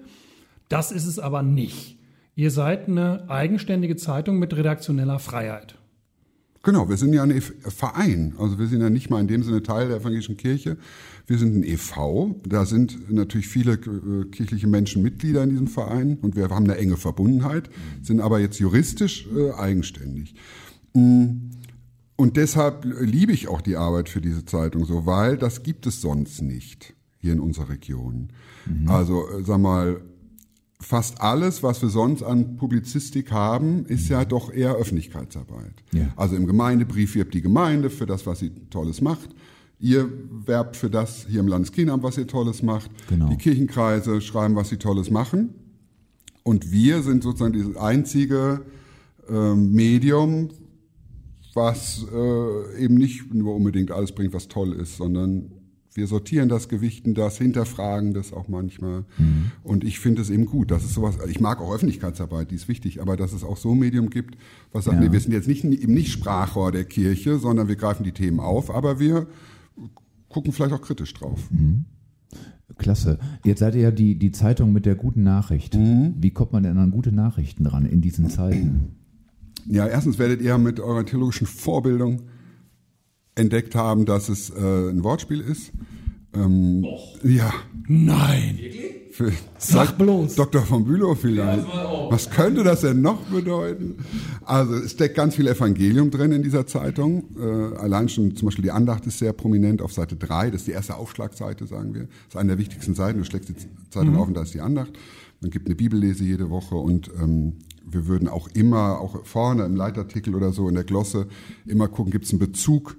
[0.70, 1.98] Das ist es aber nicht.
[2.36, 5.76] Ihr seid eine eigenständige Zeitung mit redaktioneller Freiheit.
[6.68, 8.34] Genau, wir sind ja ein E- Verein.
[8.38, 10.76] Also wir sind ja nicht mal in dem Sinne Teil der evangelischen Kirche.
[11.26, 12.36] Wir sind ein EV.
[12.46, 16.76] Da sind natürlich viele äh, kirchliche Menschen Mitglieder in diesem Verein und wir haben eine
[16.78, 17.70] enge Verbundenheit,
[18.02, 20.36] sind aber jetzt juristisch äh, eigenständig.
[20.94, 21.52] Mm,
[22.18, 26.02] Und deshalb liebe ich auch die Arbeit für diese Zeitung so, weil das gibt es
[26.02, 28.28] sonst nicht hier in unserer Region.
[28.88, 30.02] Also, äh, sag mal,
[30.80, 35.74] fast alles, was wir sonst an Publizistik haben, ist ja doch eher Öffentlichkeitsarbeit.
[35.92, 36.08] Ja.
[36.16, 39.30] Also im Gemeindebrief wirbt die Gemeinde für das, was sie Tolles macht.
[39.80, 40.10] Ihr
[40.46, 42.90] werbt für das hier im Landeskirchenamt, was ihr Tolles macht.
[43.10, 43.30] Genau.
[43.30, 45.54] Die Kirchenkreise schreiben, was sie Tolles machen.
[46.44, 48.62] Und wir sind sozusagen dieses einzige
[49.30, 50.50] ähm, Medium,
[51.54, 55.52] was äh, eben nicht nur unbedingt alles bringt, was toll ist, sondern
[55.94, 59.06] wir sortieren das, gewichten das, hinterfragen das auch manchmal.
[59.64, 62.68] Und ich finde es eben gut, dass es sowas, ich mag auch Öffentlichkeitsarbeit, die ist
[62.68, 64.38] wichtig, aber dass es auch so ein Medium gibt,
[64.72, 65.06] was sagt, Ja.
[65.08, 68.40] nee, wir sind jetzt nicht, eben nicht Sprachrohr der Kirche, sondern wir greifen die Themen
[68.40, 69.28] auf, aber wir
[70.30, 71.40] gucken vielleicht auch kritisch drauf.
[72.78, 73.18] Klasse.
[73.44, 75.74] Jetzt seid ihr ja die, die Zeitung mit der guten Nachricht.
[75.76, 76.16] Mhm.
[76.20, 78.96] Wie kommt man denn an gute Nachrichten dran in diesen Zeiten?
[79.66, 82.22] Ja, erstens werdet ihr mit eurer theologischen Vorbildung
[83.38, 85.72] entdeckt haben, dass es äh, ein Wortspiel ist.
[86.34, 86.86] Ähm,
[87.24, 87.54] ja,
[87.88, 88.60] Nein.
[89.12, 90.36] für, Sag bloß.
[90.36, 90.62] Dr.
[90.62, 91.66] von Bülow vielleicht.
[92.10, 93.98] Was könnte das denn noch bedeuten?
[94.44, 97.24] Also es steckt ganz viel Evangelium drin in dieser Zeitung.
[97.40, 100.52] Äh, allein schon zum Beispiel die Andacht ist sehr prominent auf Seite 3.
[100.52, 102.04] Das ist die erste Aufschlagseite, sagen wir.
[102.04, 103.20] Das ist eine der wichtigsten Seiten.
[103.20, 103.56] Du schlägst die
[103.90, 104.92] Zeitung auf und da ist die Andacht.
[105.42, 107.54] Man gibt eine Bibellese jede Woche und ähm,
[107.90, 111.28] wir würden auch immer, auch vorne im Leitartikel oder so in der Glosse,
[111.66, 112.98] immer gucken, gibt es einen Bezug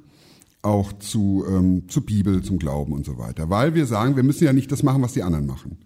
[0.63, 3.49] auch zu, ähm, zur Bibel, zum Glauben und so weiter.
[3.51, 5.79] Weil wir sagen, wir müssen ja nicht das machen, was die anderen machen.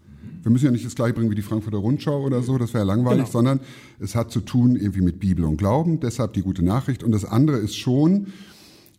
[0.43, 2.85] Wir müssen ja nicht das gleiche bringen wie die Frankfurter Rundschau oder so, das wäre
[2.85, 3.31] ja langweilig, Genau.
[3.33, 3.61] sondern
[4.01, 7.05] es hat zu tun irgendwie mit Bibel und Glauben, deshalb die gute Nachricht.
[7.05, 8.29] Und das andere ist schon,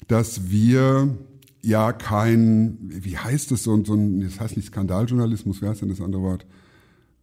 [0.07, 1.17] dass wir
[1.61, 5.81] ja kein, wie heißt es, so, ein- so ein, das heißt nicht Skandaljournalismus, wie heißt
[5.81, 6.45] denn das andere Wort?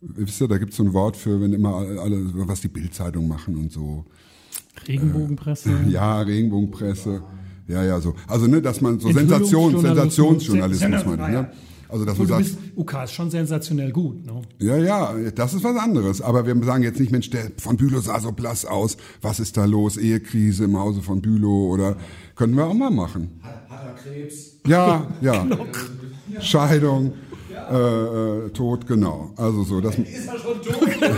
[0.02, 3.28] Wisst ihr, da gibt es so ein Wort für, wenn immer alle, was die Bildzeitung
[3.28, 4.04] machen und so.
[4.88, 5.70] Regenbogenpresse.
[5.88, 7.12] Ja, Regenbogenpresse.
[7.14, 7.22] Ja,
[7.70, 8.14] ja, so.
[8.26, 9.82] Also, ne, dass man so Enthüllungsjournalismus.
[9.96, 11.50] Sensationsjournalismus, Sen- meine ich, ne?
[11.88, 14.24] Also, dass Und man du sagt, bist, UK ist schon sensationell gut.
[14.24, 14.42] Ne?
[14.60, 16.22] ja, ja, das ist was anderes.
[16.22, 18.96] Aber wir sagen jetzt nicht, Mensch, der von Bülow sah so blass aus.
[19.22, 19.96] Was ist da los?
[19.96, 21.96] Ehekrise im Hause von Bülow oder
[22.36, 23.40] können wir auch mal machen.
[23.42, 24.52] Hat er Krebs?
[24.68, 25.44] Ja, ja.
[26.40, 27.12] Scheidung,
[27.72, 29.32] äh, äh, Tod, genau.
[29.36, 30.88] Also so, das Ist er schon tot?
[30.88, 31.08] ist er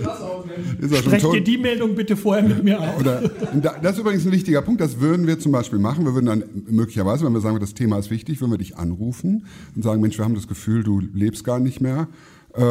[0.00, 0.67] blass aus, Mensch.
[0.78, 3.00] Ist schon Sprecht ihr die Meldung bitte vorher mit mir auf.
[3.00, 3.30] Oder,
[3.62, 6.04] da- das ist übrigens ein wichtiger Punkt, das würden wir zum Beispiel machen.
[6.04, 9.44] Wir würden dann möglicherweise, wenn wir sagen, das Thema ist wichtig, würden wir dich anrufen
[9.74, 12.08] und sagen, Mensch, wir haben das Gefühl, du lebst gar nicht mehr.
[12.54, 12.62] Äh,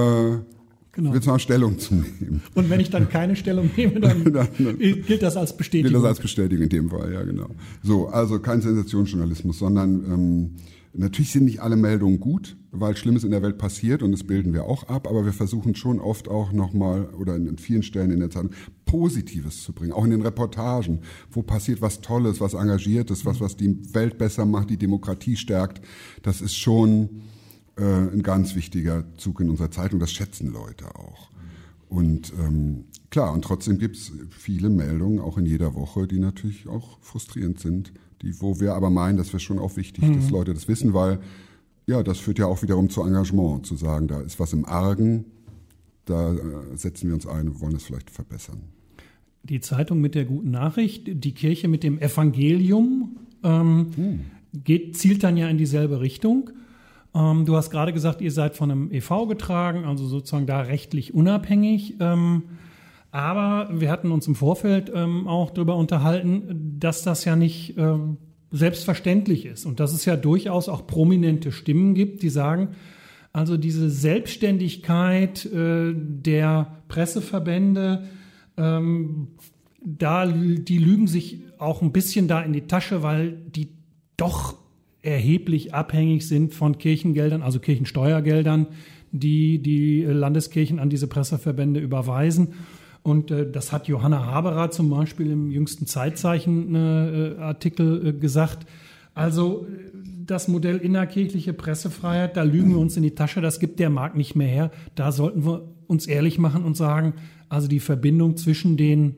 [0.94, 1.14] Genau.
[1.14, 2.42] Willst du mal Stellung zu nehmen?
[2.56, 5.94] Und wenn ich dann keine Stellung nehme, dann Dann- gilt das als Bestätigung.
[6.02, 7.50] das als Bestätigung in dem Fall, ja genau.
[7.84, 10.50] So, also kein Sensationsjournalismus, sondern ähm,
[10.94, 14.54] natürlich sind nicht alle Meldungen gut, weil Schlimmes in der Welt passiert und das bilden
[14.54, 18.20] wir auch ab, aber wir versuchen schon oft auch nochmal oder in, vielen Stellen in
[18.20, 18.52] der Zeitung
[18.86, 23.58] Positives zu bringen, auch in den Reportagen, wo passiert was Tolles, was Engagiertes, was, was
[23.58, 25.82] die Welt besser macht, die Demokratie stärkt.
[26.24, 27.22] Das ist schon
[27.76, 31.30] äh, ein ganz wichtiger Zug in unserer Zeitung, das schätzen Leute auch.
[31.90, 36.98] Und ähm, klar, und trotzdem gibt's viele Meldungen, auch in jeder Woche, die natürlich auch
[37.02, 40.68] frustrierend sind, die, wo wir aber meinen, das wäre schon auch wichtig, dass Leute das
[40.68, 41.20] wissen, weil
[41.88, 45.26] ja, das führt ja auch wiederum zu Engagement, zu sagen, da ist was im Argen,
[46.06, 46.38] da äh,
[46.76, 48.62] setzen wir uns ein und wollen das vielleicht verbessern.
[49.44, 55.38] Die Zeitung mit der guten Nachricht, die Kirche mit dem Evangelium ähm, geht, zielt dann
[55.38, 56.50] ja in dieselbe Richtung.
[57.14, 61.14] Ähm, du hast gerade gesagt, ihr seid von einem EV getragen, also sozusagen da rechtlich
[61.14, 61.96] unabhängig.
[62.02, 62.44] Ähm,
[63.12, 68.18] aber wir hatten uns im Vorfeld ähm, auch darüber unterhalten, dass das ja nicht ähm,
[68.52, 72.70] selbstverständlich ist und dass es ja durchaus auch prominente Stimmen gibt, die sagen,
[73.34, 78.06] also diese Selbstständigkeit äh, der Presseverbände,
[78.58, 79.28] ähm,
[79.84, 83.70] da die lügen sich auch ein bisschen da in die Tasche, weil die
[84.18, 84.56] doch
[85.02, 88.68] erheblich abhängig sind von Kirchengeldern, also Kirchensteuergeldern,
[89.12, 92.54] die die Landeskirchen an diese Presseverbände überweisen.
[93.08, 98.68] Und äh, das hat Johanna Haberer zum Beispiel im jüngsten Zeitzeichen-Artikel äh, gesagt.
[99.14, 99.70] Also äh,
[100.26, 104.18] das Modell innerkirchliche Pressefreiheit, da lügen wir uns in die Tasche, das gibt der Markt
[104.18, 104.72] nicht mehr her.
[104.96, 107.14] Da sollten wir uns ehrlich machen und sagen,
[107.48, 109.16] also die Verbindung zwischen den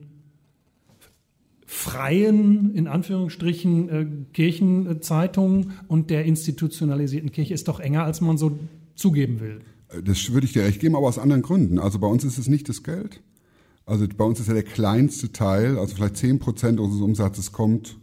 [1.66, 8.56] freien, in Anführungsstrichen, äh, Kirchenzeitungen und der institutionalisierten Kirche ist doch enger, als man so
[8.94, 9.62] zugeben will.
[10.04, 11.80] Das würde ich dir recht geben, aber aus anderen Gründen.
[11.80, 13.20] Also bei uns ist es nicht das Geld.
[13.90, 17.98] Also bei uns ist ja der kleinste Teil, also vielleicht 10 Prozent unseres Umsatzes kommt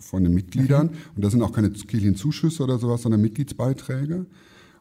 [0.00, 0.90] von den Mitgliedern.
[1.14, 4.26] Und das sind auch keine kirchlichen Zuschüsse oder sowas, sondern Mitgliedsbeiträge.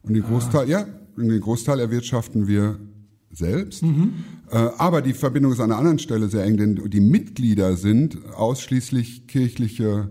[0.01, 2.79] Und den Großteil, ja, den Großteil erwirtschaften wir
[3.29, 3.83] selbst.
[4.49, 8.17] Äh, aber die Verbindung ist an einer anderen Stelle sehr eng, denn die Mitglieder sind
[8.33, 10.09] ausschließlich kirchliche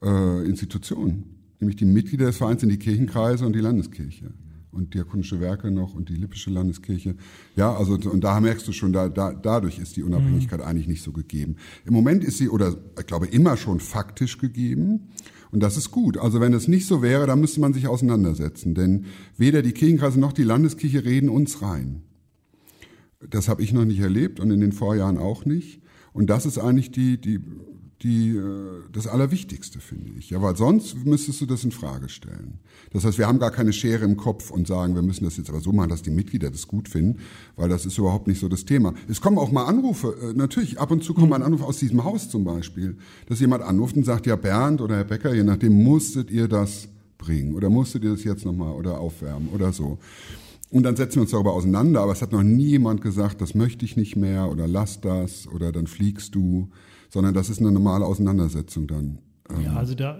[0.00, 1.24] äh, Institutionen.
[1.58, 4.32] Nämlich die Mitglieder des Vereins sind die Kirchenkreise und die Landeskirche.
[4.72, 7.16] Und Diakonische Werke noch und die Lippische Landeskirche.
[7.56, 11.02] Ja, also und da merkst du schon, da, da, dadurch ist die Unabhängigkeit eigentlich nicht
[11.02, 11.56] so gegeben.
[11.84, 15.08] Im Moment ist sie, oder ich glaube immer schon faktisch gegeben.
[15.50, 16.16] Und das ist gut.
[16.16, 18.74] Also wenn es nicht so wäre, dann müsste man sich auseinandersetzen.
[18.74, 19.06] Denn
[19.36, 22.02] weder die Kirchenkreise noch die Landeskirche reden uns rein.
[23.28, 25.82] Das habe ich noch nicht erlebt und in den Vorjahren auch nicht.
[26.12, 27.40] Und das ist eigentlich die, die,
[28.02, 30.30] die, äh, das Allerwichtigste, finde ich.
[30.30, 32.58] Ja, weil sonst müsstest du das in Frage stellen.
[32.92, 35.50] Das heißt, wir haben gar keine Schere im Kopf und sagen, wir müssen das jetzt
[35.50, 37.20] aber so machen, dass die Mitglieder das gut finden,
[37.56, 38.94] weil das ist überhaupt nicht so das Thema.
[39.08, 42.02] Es kommen auch mal Anrufe, äh, natürlich, ab und zu kommen mal Anrufe aus diesem
[42.04, 45.82] Haus zum Beispiel, dass jemand anruft und sagt, ja, Bernd oder Herr Becker, je nachdem,
[45.82, 49.98] musstet ihr das bringen oder musstet ihr das jetzt nochmal oder aufwärmen oder so.
[50.70, 53.54] Und dann setzen wir uns darüber auseinander, aber es hat noch nie jemand gesagt, das
[53.54, 56.70] möchte ich nicht mehr oder lass das oder dann fliegst du,
[57.10, 59.18] sondern das ist eine normale Auseinandersetzung dann.
[59.50, 60.18] Ähm, Ja, also da,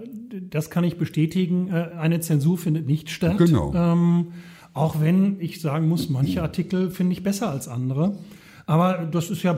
[0.49, 1.69] das kann ich bestätigen.
[1.69, 3.37] Äh, Eine Zensur findet nicht statt.
[3.37, 3.73] Genau.
[3.73, 4.27] Ähm,
[4.73, 8.17] auch wenn ich sagen muss, manche Artikel finde ich besser als andere.
[8.65, 9.57] Aber das ist ja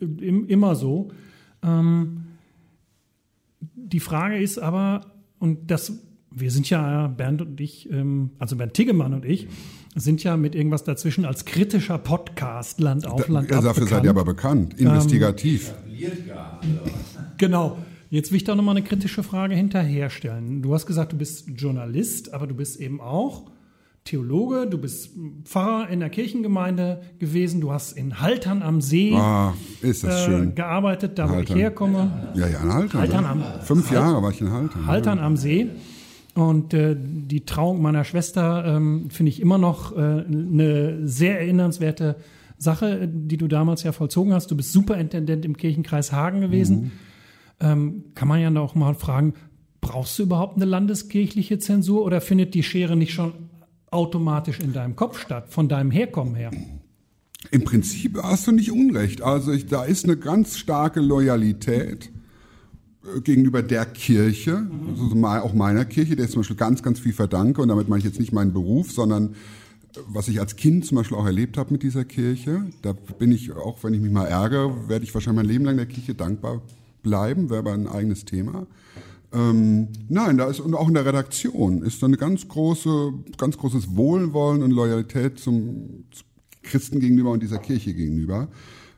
[0.00, 1.10] immer so.
[1.62, 2.24] Ähm,
[3.74, 5.06] die Frage ist aber,
[5.38, 5.92] und das,
[6.30, 9.48] wir sind ja, Bernd und ich, ähm, also Bernd Tiggemann und ich,
[9.94, 14.02] sind ja mit irgendwas dazwischen als kritischer Podcast Land auf Land ja, ab dafür seid
[14.02, 14.04] bekannt.
[14.04, 15.74] ihr aber bekannt, investigativ.
[17.38, 17.78] Genau.
[18.10, 20.62] Jetzt will ich da nochmal eine kritische Frage hinterherstellen.
[20.62, 23.50] Du hast gesagt, du bist Journalist, aber du bist eben auch
[24.04, 25.10] Theologe, du bist
[25.44, 29.14] Pfarrer in der Kirchengemeinde gewesen, du hast in Haltern am See
[29.82, 30.54] ist das äh, schön.
[30.54, 32.32] gearbeitet, da wo ich herkomme.
[32.34, 33.00] Ja, ja, in Haltern.
[33.00, 34.86] Haltern am- Fünf Jahre war ich in Haltern.
[34.86, 35.68] Haltern am See.
[36.34, 42.16] Und äh, die Trauung meiner Schwester ähm, finde ich immer noch äh, eine sehr erinnernswerte
[42.60, 44.50] Sache, die du damals ja vollzogen hast.
[44.50, 46.92] Du bist Superintendent im Kirchenkreis Hagen gewesen.
[47.58, 49.34] Ähm, kann man ja auch mal fragen,
[49.80, 53.32] brauchst du überhaupt eine landeskirchliche Zensur oder findet die Schere nicht schon
[53.90, 56.50] automatisch in deinem Kopf statt, von deinem Herkommen her?
[57.50, 59.22] Im Prinzip hast du nicht unrecht.
[59.22, 62.10] Also ich, da ist eine ganz starke Loyalität
[63.02, 67.00] äh, gegenüber der Kirche, also mal- auch meiner Kirche, der ich zum Beispiel ganz, ganz
[67.00, 67.62] viel verdanke.
[67.62, 69.34] Und damit meine ich jetzt nicht meinen Beruf, sondern
[70.08, 72.64] was ich als Kind zum Beispiel auch erlebt habe mit dieser Kirche.
[72.82, 75.76] Da bin ich, auch wenn ich mich mal ärgere, werde ich wahrscheinlich mein Leben lang
[75.76, 76.62] der Kirche dankbar
[77.02, 78.66] bleiben, wäre aber ein eigenes Thema.
[79.32, 83.56] Ähm, nein, da ist und auch in der Redaktion ist da eine ganz große, ganz
[83.58, 86.26] großes Wohlwollen und Loyalität zum, zum
[86.62, 88.48] Christen gegenüber und dieser Kirche gegenüber.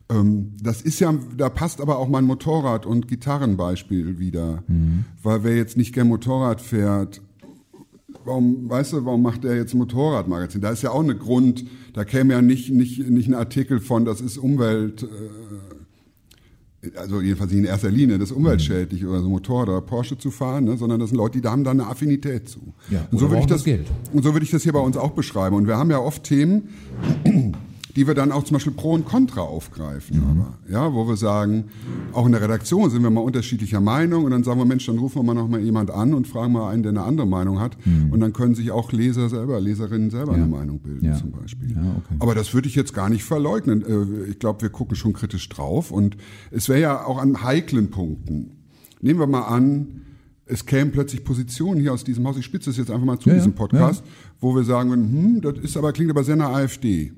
[0.09, 4.63] Ähm, das ist ja, da passt aber auch mein Motorrad- und Gitarrenbeispiel wieder,
[5.23, 7.21] weil wer jetzt nicht gern Motorrad fährt,
[8.25, 10.61] warum, weißt du, warum macht der jetzt ein Motorradmagazin?
[10.61, 14.05] Da ist ja auch eine Grund, da käme ja nicht, nicht, nicht ein Artikel von,
[14.05, 15.09] das ist Umwelt, äh,
[16.97, 20.31] also jedenfalls nicht in erster Linie, das ist umweltschädlich oder so Motorrad oder Porsche zu
[20.31, 22.61] fahren, ne, sondern das sind Leute, die da haben da eine Affinität zu.
[22.91, 23.87] Ja, und so würde ich das, das Geld.
[24.13, 25.55] und so würde ich das hier bei uns auch beschreiben.
[25.55, 26.69] Und wir haben ja oft Themen,
[27.97, 30.41] die wir dann auch zum Beispiel pro und contra aufgreifen, Mhm.
[30.41, 31.65] aber, ja, wo wir sagen,
[32.13, 34.99] auch in der Redaktion sind wir mal unterschiedlicher Meinung und dann sagen wir, Mensch, dann
[34.99, 37.61] rufen wir mal noch mal jemand an und fragen mal einen, der eine andere Meinung
[37.61, 37.77] hat
[38.11, 40.39] und dann können sich auch Leser selber, Leserinnen selber Mhm.
[40.39, 40.45] Ja.
[40.45, 41.17] eine Meinung bilden Ja.
[41.17, 41.71] zum Beispiel.
[41.73, 42.17] Ja, okay.
[42.19, 43.83] Aber das würde ich jetzt gar nicht verleugnen.
[43.83, 46.17] Äh, Ich glaube, wir gucken schon kritisch drauf und
[46.51, 48.53] es wäre ja auch an heiklen Punkten.
[49.01, 50.03] Nehmen wir mal an,
[50.47, 53.29] es kämen plötzlich Positionen hier aus diesem Haus, ich spitze es jetzt einfach mal zu
[53.29, 53.41] Ja, ja.
[53.41, 54.03] diesem Podcast,
[54.41, 57.13] wo wir sagen, würden, hm, das ist aber, klingt aber sehr nach AfD,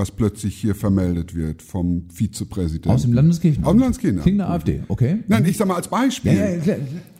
[0.00, 2.88] was plötzlich hier vermeldet wird vom Vizepräsidenten.
[2.90, 3.66] Aus dem Landeskirchenamt.
[3.66, 4.36] Aus dem Landeskirchenamt.
[4.36, 5.18] Nach AfD, okay.
[5.28, 6.32] Nein, ich sag mal als Beispiel.
[6.32, 6.76] Ja, ja, klar.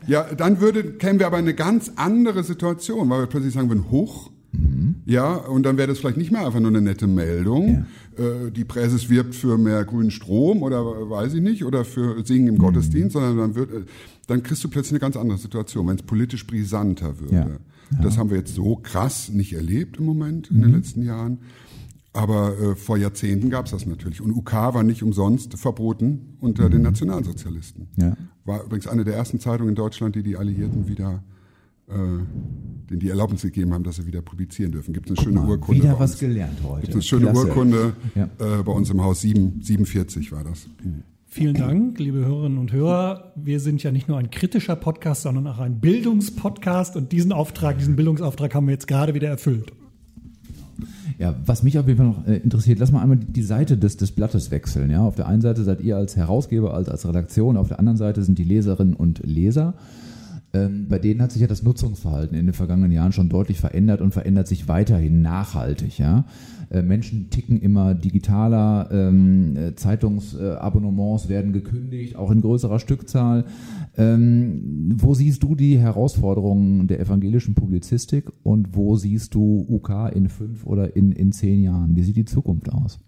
[0.07, 3.69] Ja, dann würde, kämen wir aber in eine ganz andere Situation, weil wir plötzlich sagen
[3.69, 4.31] würden, hoch,
[5.07, 7.87] ja, und dann wäre das vielleicht nicht mehr einfach nur eine nette Meldung.
[8.16, 12.49] Äh, die Präses wirbt für mehr grünen Strom oder weiß ich nicht, oder für Singen
[12.49, 13.83] im Gottesdienst, sondern dann wird, äh,
[14.27, 17.61] dann kriegst du plötzlich eine ganz andere Situation, wenn es politisch brisanter würde.
[18.03, 21.38] Das haben wir jetzt so krass nicht erlebt im Moment in den letzten Jahren.
[22.12, 24.20] Aber äh, vor Jahrzehnten gab es das natürlich.
[24.20, 27.87] Und UK war nicht umsonst verboten unter den Nationalsozialisten.
[27.96, 28.16] Ja.
[28.44, 31.23] War übrigens eine der ersten Zeitungen in Deutschland, die die Alliierten wieder,
[31.88, 34.92] äh, denen die Erlaubnis gegeben haben, dass sie wieder publizieren dürfen.
[34.92, 35.83] Gibt es eine schöne Urkunde.
[35.83, 36.20] Wieder bei was uns.
[36.20, 36.81] gelernt heute.
[36.83, 37.46] Gibt eine schöne Klasse.
[37.46, 38.25] Urkunde Ja.
[38.25, 40.68] äh, bei uns im Haus 7, 47 war das.
[41.29, 43.33] Vielen Dank, liebe Hörerinnen und Hörer.
[43.37, 47.79] Wir sind ja nicht nur ein kritischer Podcast, sondern auch ein Bildungspodcast und diesen Auftrag,
[47.79, 49.73] diesen Bildungsauftrag haben wir jetzt gerade wieder erfüllt.
[51.20, 53.76] Ja, was mich auf jeden Fall noch äh, interessiert, lass mal einmal die, die Seite
[53.76, 54.90] des, des Blattes wechseln.
[54.90, 57.98] Ja, auf der einen Seite seid ihr als Herausgeber, als, als Redaktion, auf der anderen
[57.98, 59.74] Seite sind die Leserinnen und Leser.
[60.53, 64.01] Ähm, bei denen hat sich ja das Nutzungsverhalten in den vergangenen Jahren schon deutlich verändert
[64.01, 65.99] und verändert sich weiterhin nachhaltig.
[65.99, 66.25] Ja?
[66.71, 73.45] Äh, Menschen ticken immer digitaler, ähm, äh, Zeitungsabonnements werden gekündigt, auch in größerer Stückzahl.
[73.97, 80.29] Ähm, wo siehst du die Herausforderungen der evangelischen Publizistik und wo siehst du UK in
[80.29, 81.95] fünf oder in, in zehn Jahren?
[81.95, 82.99] Wie sieht die Zukunft aus?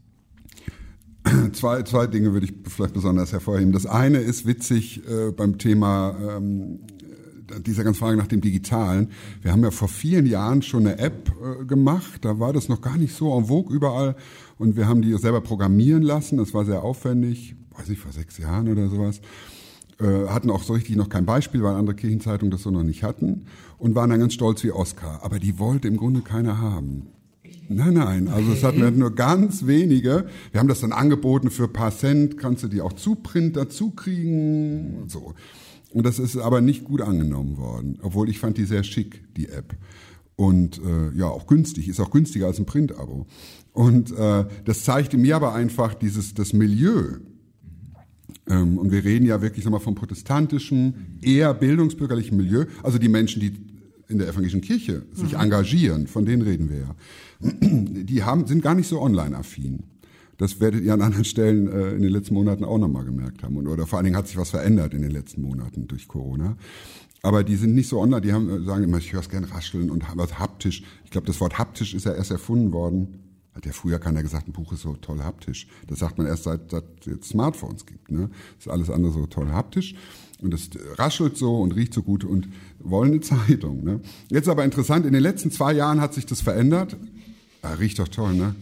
[1.52, 3.72] Zwei, zwei Dinge würde ich vielleicht besonders hervorheben.
[3.72, 6.80] Das eine ist witzig äh, beim Thema ähm,
[7.60, 9.10] dieser ganzen Frage nach dem Digitalen.
[9.42, 12.80] Wir haben ja vor vielen Jahren schon eine App äh, gemacht, da war das noch
[12.80, 14.16] gar nicht so en vogue überall
[14.58, 18.38] und wir haben die selber programmieren lassen, das war sehr aufwendig, weiß ich, vor sechs
[18.38, 19.20] Jahren oder sowas.
[20.00, 23.02] Äh, hatten auch so richtig noch kein Beispiel, weil andere Kirchenzeitungen das so noch nicht
[23.02, 23.46] hatten
[23.78, 25.20] und waren dann ganz stolz wie Oscar.
[25.22, 27.08] Aber die wollte im Grunde keiner haben.
[27.68, 30.26] Nein, nein, also es hatten nur ganz wenige.
[30.50, 33.56] Wir haben das dann angeboten für ein paar Cent, kannst du die auch zu Print
[33.56, 35.34] dazu kriegen so.
[35.92, 39.48] Und das ist aber nicht gut angenommen worden, obwohl ich fand die sehr schick, die
[39.48, 39.76] App.
[40.36, 43.26] Und äh, ja, auch günstig, ist auch günstiger als ein Print-Abo.
[43.72, 47.18] Und äh, das zeigte mir aber einfach dieses das Milieu.
[48.48, 52.64] Ähm, und wir reden ja wirklich sag mal, vom protestantischen, eher bildungsbürgerlichen Milieu.
[52.82, 53.52] Also die Menschen, die
[54.08, 56.94] in der evangelischen Kirche sich engagieren, von denen reden wir ja.
[57.40, 59.84] Die haben, sind gar nicht so online-affin.
[60.42, 63.56] Das werdet ihr an anderen Stellen äh, in den letzten Monaten auch nochmal gemerkt haben.
[63.56, 66.56] Und, oder vor allen Dingen hat sich was verändert in den letzten Monaten durch Corona.
[67.22, 69.44] Aber die sind nicht so online, die haben, äh, sagen immer, ich höre es gern
[69.44, 70.82] rascheln und was haptisch.
[71.04, 73.20] Ich glaube, das Wort haptisch ist ja erst erfunden worden.
[73.54, 75.68] Hat ja früher keiner gesagt, ein Buch ist so toll haptisch.
[75.86, 78.10] Das sagt man erst seit, es Smartphones gibt.
[78.10, 78.28] Ne?
[78.58, 79.94] ist alles andere so toll haptisch.
[80.40, 82.48] Und das raschelt so und riecht so gut und
[82.80, 83.84] wollen eine Zeitung.
[83.84, 84.00] Ne?
[84.28, 86.96] Jetzt aber interessant, in den letzten zwei Jahren hat sich das verändert.
[87.62, 88.56] Ah, riecht doch toll, ne?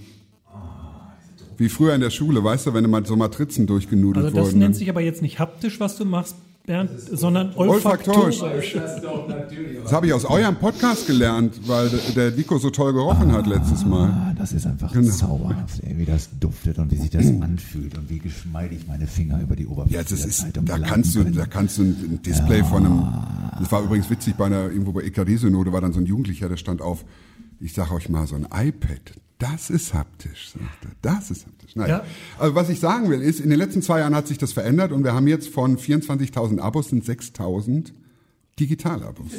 [1.61, 4.59] Wie früher in der Schule, weißt du, wenn immer so Matrizen durchgenudelt Also das wurden.
[4.61, 4.79] nennt ne?
[4.79, 6.35] sich aber jetzt nicht haptisch, was du machst,
[6.66, 8.40] Bernd, sondern olfaktorisch.
[8.42, 9.83] olfaktorisch.
[9.83, 13.85] Das habe ich aus eurem Podcast gelernt, weil der Vico so toll gerochen hat letztes
[13.85, 14.09] Mal.
[14.11, 15.11] Ah, das ist einfach Genau.
[15.11, 19.40] zauberhaft, ey, wie das duftet und wie sich das anfühlt und wie geschmeidig meine Finger
[19.42, 21.35] über die Oberfläche Ja, das ist, da kannst du, können.
[21.37, 23.03] da kannst du ein Display von einem,
[23.59, 26.57] das war übrigens witzig bei einer, irgendwo bei EKD-Synode war dann so ein Jugendlicher, der
[26.57, 27.05] stand auf,
[27.61, 29.01] ich sag euch mal, so ein iPad,
[29.40, 31.74] das ist haptisch, sagt er, das ist haptisch.
[31.74, 31.98] Naja.
[31.98, 32.05] Ja.
[32.38, 34.92] Also was ich sagen will, ist, in den letzten zwei Jahren hat sich das verändert
[34.92, 37.92] und wir haben jetzt von 24.000 Abos sind 6.000
[38.61, 39.33] Digitalabos.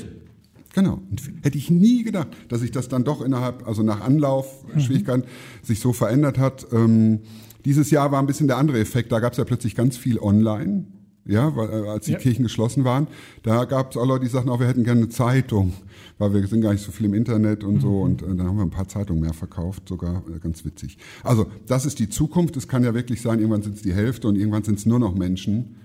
[0.73, 1.01] Genau.
[1.09, 5.23] Und hätte ich nie gedacht, dass sich das dann doch innerhalb, also nach Anlauf, Schwierigkeiten,
[5.61, 6.65] sich so verändert hat.
[6.71, 7.19] Ähm,
[7.65, 9.11] dieses Jahr war ein bisschen der andere Effekt.
[9.11, 10.85] Da gab es ja plötzlich ganz viel online.
[11.25, 12.17] Ja, weil, äh, als die Ja.
[12.17, 13.07] Kirchen geschlossen waren,
[13.43, 15.73] da gab es auch Leute, die sagten, auch wir hätten gerne eine Zeitung,
[16.17, 18.57] weil wir sind gar nicht so viel im Internet und so und äh, dann haben
[18.57, 20.97] wir ein paar Zeitungen mehr verkauft, sogar äh, ganz witzig.
[21.23, 22.57] Also das ist die Zukunft.
[22.57, 24.99] Es kann ja wirklich sein, irgendwann sind es die Hälfte und irgendwann sind es nur
[24.99, 25.75] noch Menschen,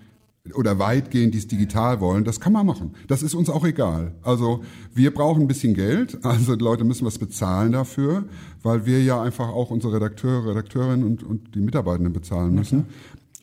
[0.54, 2.94] oder weitgehend, die es digital wollen, das kann man machen.
[3.08, 4.14] Das ist uns auch egal.
[4.22, 4.62] Also
[4.94, 8.24] wir brauchen ein bisschen Geld, also die Leute müssen was bezahlen dafür,
[8.62, 12.86] weil wir ja einfach auch unsere Redakteure, Redakteurinnen und, und die Mitarbeitenden bezahlen müssen.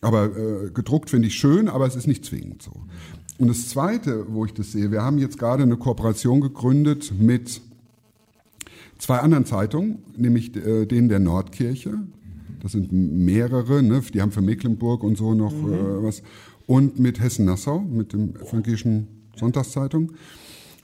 [0.03, 2.71] Aber äh, gedruckt finde ich schön, aber es ist nicht zwingend so.
[3.37, 7.61] Und das Zweite, wo ich das sehe, wir haben jetzt gerade eine Kooperation gegründet mit
[8.99, 11.99] zwei anderen Zeitungen, nämlich äh, denen der Nordkirche.
[12.61, 14.01] Das sind mehrere, ne?
[14.13, 16.23] die haben für Mecklenburg und so noch äh, was.
[16.67, 20.13] Und mit Hessen-Nassau, mit dem evangelischen Sonntagszeitung.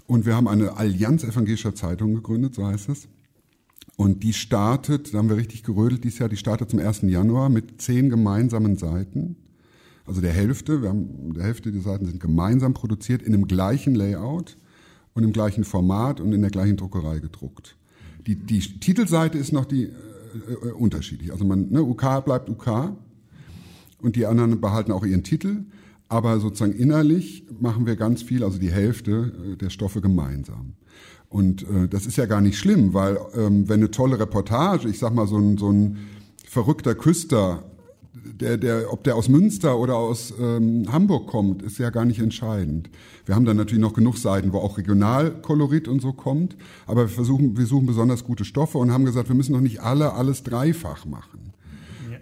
[0.08, 3.08] Und wir haben eine Allianz evangelischer Zeitungen gegründet, so heißt es.
[3.99, 7.01] Und die startet, da haben wir richtig gerödelt dieses Jahr, die startet zum 1.
[7.01, 9.35] Januar mit zehn gemeinsamen Seiten.
[10.05, 13.95] Also der Hälfte, wir haben, der Hälfte der Seiten sind gemeinsam produziert in dem gleichen
[13.95, 14.55] Layout
[15.15, 17.75] und im gleichen Format und in der gleichen Druckerei gedruckt.
[18.25, 21.33] Die, die Titelseite ist noch die äh, äh, unterschiedlich.
[21.33, 22.93] Also man, ne, UK bleibt UK
[24.01, 25.65] und die anderen behalten auch ihren Titel,
[26.07, 30.75] aber sozusagen innerlich machen wir ganz viel, also die Hälfte äh, der Stoffe gemeinsam.
[31.30, 34.98] Und äh, das ist ja gar nicht schlimm, weil ähm, wenn eine tolle Reportage, ich
[35.00, 35.98] sag mal so ein, so ein
[36.44, 37.63] verrückter Küster,
[38.13, 42.20] der, der, ob der aus Münster oder aus ähm, Hamburg kommt, ist ja gar nicht
[42.20, 42.89] entscheidend.
[43.26, 46.56] Wir haben dann natürlich noch genug Seiten, wo auch Regionalkolorit und so kommt,
[46.88, 49.82] aber wir versuchen, wir suchen besonders gute Stoffe und haben gesagt, wir müssen noch nicht
[49.82, 51.48] alle alles dreifach machen.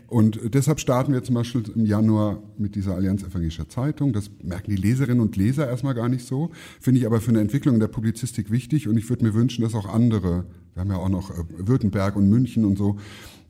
[0.07, 4.13] Und deshalb starten wir zum Beispiel im Januar mit dieser Allianz Evangelischer Zeitung.
[4.13, 6.51] Das merken die Leserinnen und Leser erstmal gar nicht so.
[6.79, 9.75] Finde ich aber für eine Entwicklung der Publizistik wichtig und ich würde mir wünschen, dass
[9.75, 12.97] auch andere, wir haben ja auch noch äh, Württemberg und München und so,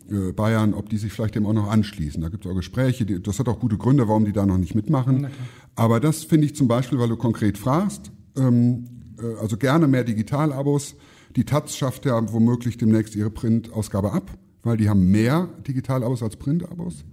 [0.09, 2.21] äh, Bayern, ob die sich vielleicht dem auch noch anschließen.
[2.23, 4.57] Da gibt es auch Gespräche, die, das hat auch gute Gründe, warum die da noch
[4.57, 5.27] nicht mitmachen.
[5.75, 8.85] Aber das finde ich zum Beispiel, weil du konkret fragst, ähm,
[9.21, 10.95] äh, also gerne mehr Digitalabos.
[11.35, 14.35] Die Taz schafft ja womöglich demnächst ihre Printausgabe ab
[14.67, 17.05] weil die haben mehr Digital-Abos als Print-Abos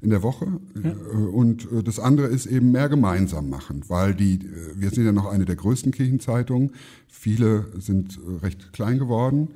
[0.00, 0.46] in der Woche.
[0.82, 5.04] Äh, Und äh, das andere ist eben mehr gemeinsam machen, weil die, äh, wir sind
[5.04, 6.70] ja noch eine der größten Kirchenzeitungen.
[7.08, 9.48] Viele sind recht klein geworden.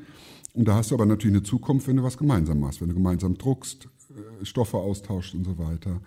[0.54, 2.94] Und da hast du aber natürlich eine Zukunft, wenn du was gemeinsam machst, wenn du
[2.94, 3.88] gemeinsam druckst,
[4.42, 6.00] Stoffe austauscht und so weiter.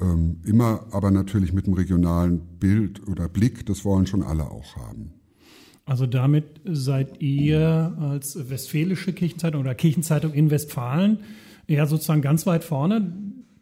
[0.00, 4.76] Ähm, Immer aber natürlich mit einem regionalen Bild oder Blick, das wollen schon alle auch
[4.76, 5.12] haben.
[5.84, 11.18] Also damit seid ihr als Westfälische Kirchenzeitung oder Kirchenzeitung in Westfalen
[11.66, 13.12] ja sozusagen ganz weit vorne.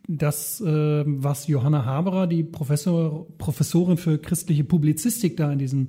[0.07, 5.89] Das, äh, was Johanna Haberer, die Professor, Professorin für christliche Publizistik, da in diesem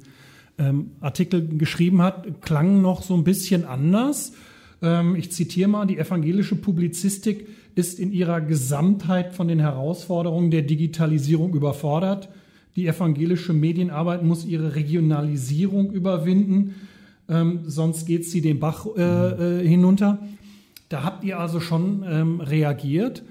[0.57, 4.33] ähm, Artikel geschrieben hat, klang noch so ein bisschen anders.
[4.81, 10.61] Ähm, ich zitiere mal, die evangelische Publizistik ist in ihrer Gesamtheit von den Herausforderungen der
[10.61, 12.29] Digitalisierung überfordert.
[12.75, 16.75] Die evangelische Medienarbeit muss ihre Regionalisierung überwinden,
[17.27, 20.19] ähm, sonst geht sie den Bach äh, äh, hinunter.
[20.89, 23.23] Da habt ihr also schon ähm, reagiert,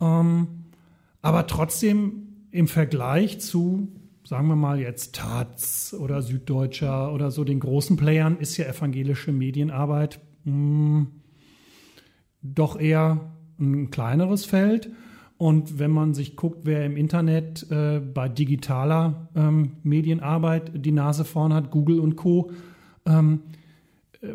[0.00, 0.46] ähm,
[1.22, 3.88] aber trotzdem im Vergleich zu,
[4.24, 9.32] sagen wir mal jetzt Taz oder Süddeutscher oder so den großen Playern, ist ja evangelische
[9.32, 11.06] Medienarbeit mh,
[12.42, 14.90] doch eher ein kleineres Feld.
[15.40, 21.24] Und wenn man sich guckt, wer im Internet äh, bei digitaler ähm, Medienarbeit die Nase
[21.24, 22.50] vorn hat, Google und Co.,
[23.06, 23.40] ähm,
[24.20, 24.34] äh,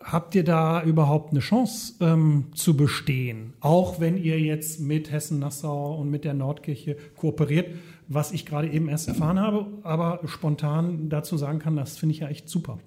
[0.00, 3.54] habt ihr da überhaupt eine Chance ähm, zu bestehen?
[3.58, 7.66] Auch wenn ihr jetzt mit Hessen-Nassau und mit der Nordkirche kooperiert,
[8.06, 12.20] was ich gerade eben erst erfahren habe, aber spontan dazu sagen kann, das finde ich
[12.20, 12.78] ja echt super.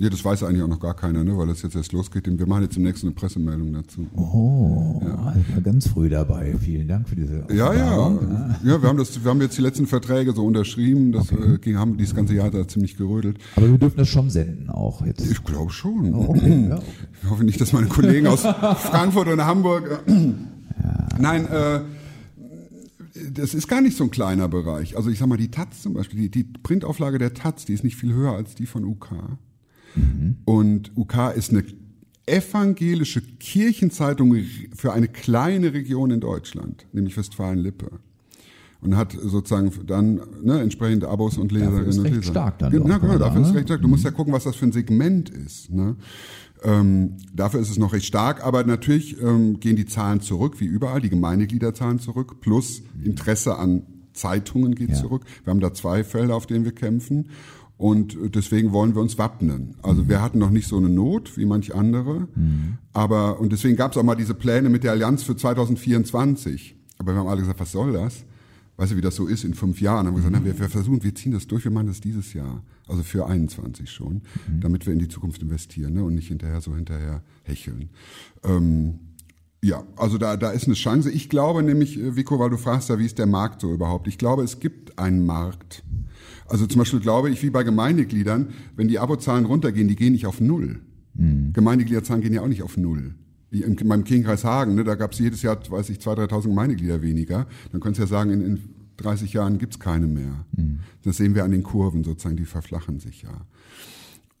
[0.00, 2.24] Ja, das weiß eigentlich auch noch gar keiner, ne, weil das jetzt erst losgeht.
[2.26, 4.06] Wir machen jetzt demnächst eine Pressemeldung dazu.
[4.14, 6.54] Oh, also ganz früh dabei.
[6.60, 8.56] Vielen Dank für diese Ja, ja, Offenbarung.
[8.64, 8.80] ja.
[8.82, 11.10] wir haben das, wir haben jetzt die letzten Verträge so unterschrieben.
[11.10, 13.38] Das äh, ging, haben dieses ganze Jahr da ziemlich gerödelt.
[13.56, 15.28] Aber wir dürfen das schon senden auch jetzt.
[15.28, 16.14] Ich glaube schon.
[16.14, 16.84] Oh, okay, ja, okay.
[17.22, 20.02] Ich hoffe nicht, dass meine Kollegen aus Frankfurt oder Hamburg.
[20.06, 20.32] Äh,
[21.20, 21.80] Nein, äh,
[23.32, 24.96] das ist gar nicht so ein kleiner Bereich.
[24.96, 27.82] Also ich sag mal, die Taz zum Beispiel, die, die Printauflage der Taz, die ist
[27.82, 29.08] nicht viel höher als die von UK.
[30.44, 31.64] Und UK ist eine
[32.26, 34.36] evangelische Kirchenzeitung
[34.74, 37.90] für eine kleine Region in Deutschland, nämlich Westfalen-Lippe.
[38.80, 42.30] Und hat sozusagen dann ne, entsprechende Abos und Leserinnen ist und recht Leser.
[42.30, 43.82] stark dann Genau, genau, dafür ist es recht stark.
[43.82, 45.70] Du musst ja gucken, was das für ein Segment ist.
[45.72, 45.96] Ne?
[46.62, 50.66] Ähm, dafür ist es noch recht stark, aber natürlich ähm, gehen die Zahlen zurück, wie
[50.66, 53.82] überall, die Gemeindegliederzahlen zurück, plus Interesse an
[54.12, 54.94] Zeitungen geht Ja.
[54.96, 55.24] zurück.
[55.44, 57.30] Wir haben da zwei Felder, auf denen wir kämpfen.
[57.78, 59.76] Und äh, deswegen wollen wir uns wappnen.
[59.82, 62.28] Also wir hatten noch nicht so eine Not wie manch andere.
[62.92, 66.76] Aber, und deswegen gab es auch mal diese Pläne mit der Allianz für 2024.
[66.98, 68.24] Aber wir haben alle gesagt, was soll das?
[68.76, 70.04] Weißt du, wie das so ist in fünf Jahren?
[70.04, 72.00] Dann haben wir gesagt, na, wir, wir versuchen, wir ziehen das durch, wir machen das
[72.00, 72.62] dieses Jahr.
[72.86, 74.22] Also für 21 schon,
[74.60, 76.04] damit wir in die Zukunft investieren ne?
[76.04, 77.90] und nicht hinterher so hinterher hecheln.
[78.44, 79.00] Ähm,
[79.62, 81.10] ja, also da, da ist eine Chance.
[81.10, 84.06] Ich glaube nämlich, äh, Vico, weil du fragst ja, wie ist der Markt so überhaupt?
[84.06, 85.82] Ich glaube, es gibt einen Markt.
[86.48, 90.26] Also zum Beispiel glaube ich, wie bei Gemeindegliedern, wenn die Abozahlen runtergehen, die gehen nicht
[90.26, 90.80] auf Null.
[91.52, 93.14] Gemeindegliederzahlen gehen ja auch nicht auf Null.
[93.50, 96.28] Wie In in meinem Kirchenkreis Hagen, ne, da gab es jedes Jahr, weiß ich, 2.000,
[96.30, 97.46] 3.000 Gemeindeglieder weniger.
[97.72, 98.58] Dann könntest du ja sagen, in, in
[98.98, 100.44] 30 Jahren gibt's keine mehr.
[101.02, 103.46] Das sehen wir an den Kurven sozusagen, die verflachen sich ja.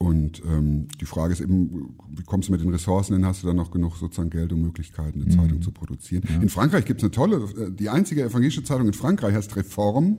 [0.00, 3.26] Und ähm, die Frage ist eben, wie kommst du mit den Ressourcen hin?
[3.26, 6.22] Hast du da noch genug sozusagen Geld und Möglichkeiten, eine Zeitung zu produzieren?
[6.40, 10.18] In Frankreich gibt's eine tolle, äh, die einzige evangelische Zeitung in Frankreich heißt Reform,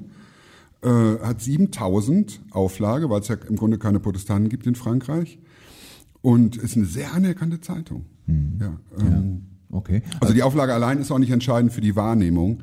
[0.81, 5.39] äh, hat 7000 Auflage, weil es ja im Grunde keine Protestanten gibt in Frankreich.
[6.21, 8.05] Und ist eine sehr anerkannte Zeitung.
[8.59, 10.01] Ja, ähm, Okay.
[10.19, 12.61] also die Auflage allein ist auch nicht entscheidend für die Wahrnehmung.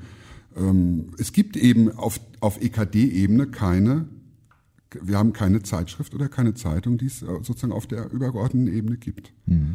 [0.56, 4.06] Ähm, es gibt eben auf, auf EKD-Ebene keine,
[5.00, 8.96] wir haben keine Zeitschrift oder keine Zeitung, die es äh, sozusagen auf der übergeordneten Ebene
[8.96, 9.32] gibt.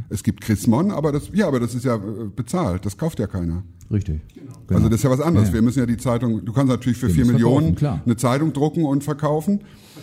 [0.09, 3.27] Es gibt Chrismon, aber das, ja, aber das ist ja äh, bezahlt, das kauft ja
[3.27, 3.63] keiner.
[3.91, 4.21] Richtig.
[4.67, 5.49] Also das ist ja was anderes.
[5.49, 5.55] Ja.
[5.55, 7.75] Wir müssen ja die Zeitung, du kannst natürlich für vier Millionen
[8.05, 9.61] eine Zeitung drucken und verkaufen.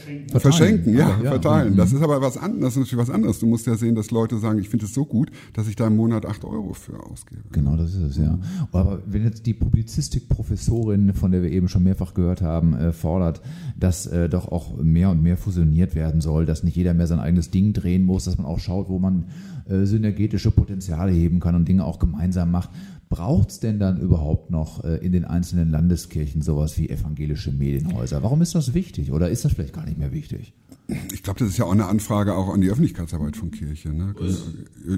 [0.09, 0.41] Verteilen.
[0.41, 1.73] Verschenken, ja, Aber ja, verteilen.
[1.73, 1.77] mhm.
[1.77, 3.39] Das ist aber was anderes, das ist natürlich was anderes.
[3.41, 5.87] Du musst ja sehen, dass Leute sagen, ich finde es so gut, dass ich da
[5.87, 7.43] im Monat acht Euro für ausgebe.
[7.53, 8.39] Genau, das ist es, ja.
[8.73, 13.43] Aber wenn jetzt die Publizistikprofessorin, von der wir eben schon mehrfach gehört haben, äh, fordert,
[13.79, 17.21] dass äh, doch auch mehr und mehr fusioniert werden soll, dass nicht jeder mehr sein
[17.21, 19.27] eigenes Ding drehen muss, dass man auch schaut, wo man
[19.69, 22.71] äh, synergetische Potenziale heben kann und Dinge auch gemeinsam macht.
[23.09, 28.23] Braucht es denn dann überhaupt noch äh, in den einzelnen Landeskirchen sowas wie evangelische Medienhäuser?
[28.23, 30.53] Warum ist das wichtig oder ist das vielleicht gar nicht mehr wichtig?
[31.13, 33.91] Ich glaube, das ist ja auch eine Anfrage auch an die Öffentlichkeitsarbeit von Kirche.
[33.91, 34.15] Ne?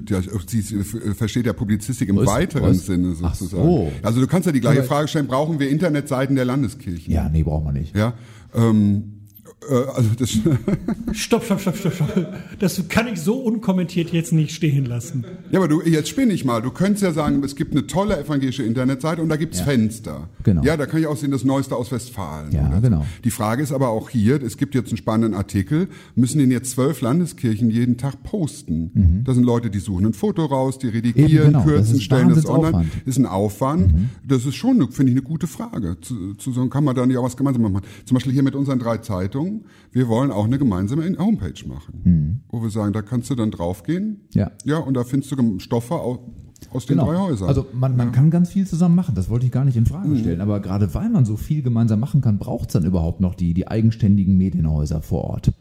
[0.09, 2.27] Ja, sie sie versteht ja Publizistik im Was?
[2.27, 2.85] weiteren Was?
[2.85, 3.63] Sinne sozusagen.
[3.63, 3.91] so.
[4.03, 7.13] Also du kannst ja die gleiche Frage stellen, brauchen wir Internetseiten der Landeskirchen?
[7.13, 7.95] Ja, nee, braucht man nicht.
[7.95, 8.13] Ja,
[8.53, 9.20] ähm, Äh,
[9.69, 10.29] also das,
[11.13, 12.33] Stopp, stopp, stopp, stopp, stopp.
[12.59, 15.23] Das kann ich so unkommentiert jetzt nicht stehen lassen.
[15.51, 16.61] ja, aber du, jetzt spinne ich mal.
[16.61, 20.29] Du könntest ja sagen, es gibt eine tolle evangelische Internetseite und da gibt's Fenster.
[20.43, 20.63] Genau.
[20.63, 22.51] Ja, da kann ich auch sehen, das Neueste aus Westfalen.
[22.51, 22.81] Ja, so.
[22.81, 23.05] genau.
[23.23, 26.71] Die Frage ist aber auch hier, es gibt jetzt einen spannenden Artikel, müssen den jetzt
[26.71, 29.21] zwölf Landeskirchen jeden Tag posten.
[29.25, 31.51] Das sind Leute, die suchen ein Foto raus, die redigieren, Mhm.
[31.51, 31.59] Genau.
[31.59, 32.73] Das kürzen, ist stellen das online.
[32.73, 33.07] Wahnsinnsaufwand.
[33.07, 33.93] Ist ein Aufwand.
[34.27, 35.97] Das ist schon, finde ich, eine gute Frage.
[36.01, 37.81] Zu, zu sagen, kann man da nicht auch was gemeinsam machen?
[38.05, 39.50] Zum Beispiel hier mit unseren drei Zeitungen.
[39.91, 42.41] Wir wollen auch eine gemeinsame Homepage machen.
[42.49, 44.07] Wo wir sagen, da kannst du dann draufgehen.
[44.07, 44.17] Mhm.
[44.33, 44.51] Ja.
[44.65, 47.47] Ja, und da findest du Stoffe aus, den drei Häusern.
[47.47, 50.15] Also man, man kann ganz viel zusammen machen, das wollte ich gar nicht in Frage
[50.17, 50.41] stellen.
[50.41, 53.53] Aber gerade weil man so viel gemeinsam machen kann, braucht es dann überhaupt noch die,
[53.53, 55.53] die eigenständigen Medienhäuser vor Ort.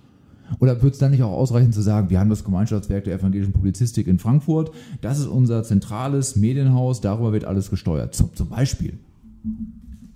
[0.58, 3.52] Oder wird es dann nicht auch ausreichen zu sagen, wir haben das Gemeinschaftswerk der evangelischen
[3.52, 8.14] Publizistik in Frankfurt, das ist unser zentrales Medienhaus, darüber wird alles gesteuert.
[8.14, 8.98] Zum, zum Beispiel.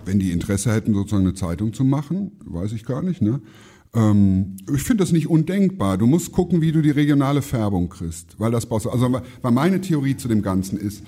[0.05, 3.41] Wenn die Interesse hätten, sozusagen eine Zeitung zu machen, weiß ich gar nicht, ne?
[3.95, 5.99] Ähm, ich finde das nicht undenkbar.
[5.99, 8.91] Du musst gucken, wie du die regionale Färbung kriegst, weil das brauchst du.
[8.91, 11.03] Also, weil meine Theorie zu dem Ganzen ist,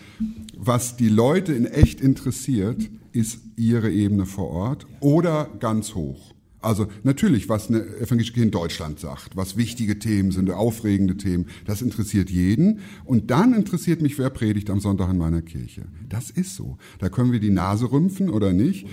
[0.57, 6.36] was die Leute in echt interessiert, ist ihre Ebene vor Ort oder ganz hoch.
[6.61, 11.47] Also natürlich, was eine evangelische Kirche in Deutschland sagt, was wichtige Themen sind, aufregende Themen,
[11.65, 12.81] das interessiert jeden.
[13.05, 15.83] Und dann interessiert mich, wer predigt am Sonntag in meiner Kirche.
[16.09, 16.79] Das ist so.
[16.99, 18.87] Da können wir die Nase rümpfen oder nicht.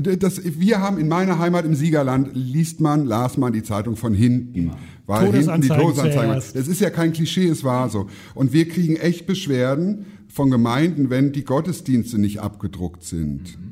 [0.00, 4.14] Das, wir haben in meiner Heimat im Siegerland, liest man, las man die Zeitung von
[4.14, 4.72] hinten.
[5.06, 6.30] Weil hinten die Todesanzeigen Todesanzeigen.
[6.30, 6.56] zuerst.
[6.56, 8.06] Das ist ja kein Klischee, es war so.
[8.34, 13.48] Und wir kriegen echt Beschwerden von Gemeinden, wenn die Gottesdienste nicht abgedruckt sind.
[13.48, 13.69] Äh,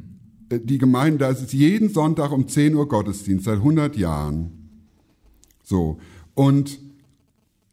[0.51, 4.53] Die Gemeinden, da ist jeden Sonntag um 10 Uhr Gottesdienst, seit 100 Jahren.
[5.63, 5.99] So.
[6.35, 6.79] Und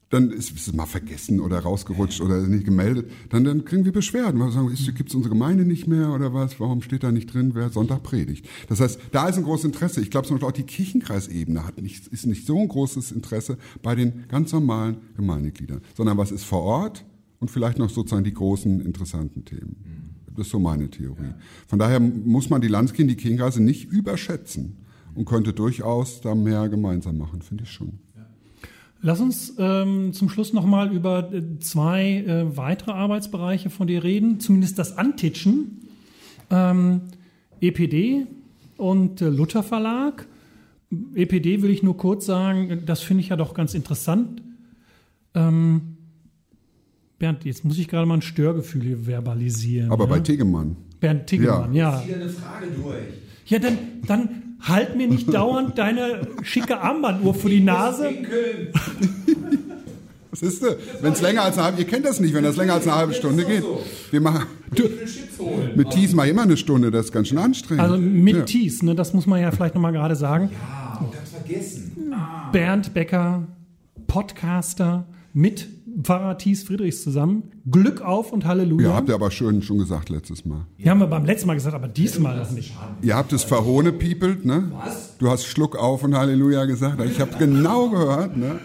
[0.10, 3.10] dann ist es mal vergessen oder rausgerutscht oder nicht gemeldet.
[3.30, 4.40] Dann, dann kriegen wir Beschwerden.
[4.40, 6.60] Wir sagen, gibt es unsere Gemeinde nicht mehr oder was?
[6.60, 8.48] Warum steht da nicht drin, wer Sonntag predigt?
[8.70, 10.02] Das heißt, da ist ein großes Interesse.
[10.02, 13.58] Ich glaube zum Beispiel auch die Kirchenkreisebene hat nicht, ist nicht so ein großes Interesse
[13.82, 17.04] bei den ganz normalen Gemeindegliedern, sondern was ist vor Ort
[17.40, 20.05] und vielleicht noch sozusagen die großen interessanten Themen.
[20.36, 21.34] Das ist so meine Theorie.
[21.68, 22.68] Von daher muss man die
[23.16, 24.78] Kirchenkreise nicht überschätzen
[25.16, 28.00] und könnte durchaus da mehr gemeinsam machen, finde ich schon.
[29.02, 34.40] Lass uns ähm, zum Schluss nochmal über äh, zwei äh, weitere Arbeitsbereiche von dir reden,
[34.40, 35.82] zumindest das Antitschen.
[36.50, 37.02] Ähm,
[37.62, 38.26] EPD
[38.78, 40.26] und äh, Luther Verlag.
[41.14, 44.42] EPD will ich nur kurz sagen, das finde ich ja doch ganz interessant.
[45.36, 45.95] Ähm,
[47.18, 49.92] Bernd, jetzt muss ich gerade mal ein Störgefühl hier verbalisieren.
[49.92, 50.10] Aber ja?
[50.10, 50.76] bei Tegemann.
[51.00, 52.04] Bernd Tiggemann, ja.
[52.06, 52.96] Wieder eine Frage durch.
[53.46, 58.10] Ja, dann, dann halt mir nicht dauernd deine schicke Armbanduhr vor die Nase.
[60.32, 60.76] Was ist denn?
[61.02, 62.98] Wenn es länger als eine halbe, ihr kennt das nicht, wenn das länger als eine
[62.98, 63.64] halbe Stunde geht.
[64.12, 64.84] Wir machen Ich
[65.40, 65.72] holen.
[65.78, 67.82] mit Tees mal immer eine Stunde, das ist ganz schön anstrengend.
[67.82, 68.44] Also mit ja.
[68.44, 70.50] Tees, ne, das muss man ja vielleicht nochmal gerade sagen.
[70.62, 72.14] Ah, ich hab's vergessen.
[72.52, 73.48] Bernd Becker,
[74.08, 75.70] Podcaster mit
[76.02, 77.44] Pfarrer Thies Friedrichs zusammen.
[77.70, 78.90] Glück auf und Halleluja.
[78.90, 80.66] Ja, habt ihr aber schön schon gesagt letztes Mal.
[80.78, 82.74] Die haben wir beim letzten Mal gesagt, aber diesmal noch nicht.
[83.02, 84.72] Ihr habt es verhohne piepelt, ne?
[84.84, 85.18] Was?
[85.18, 87.02] Du hast Schluck auf und Halleluja gesagt.
[87.06, 88.60] Ich habe genau gehört, ne?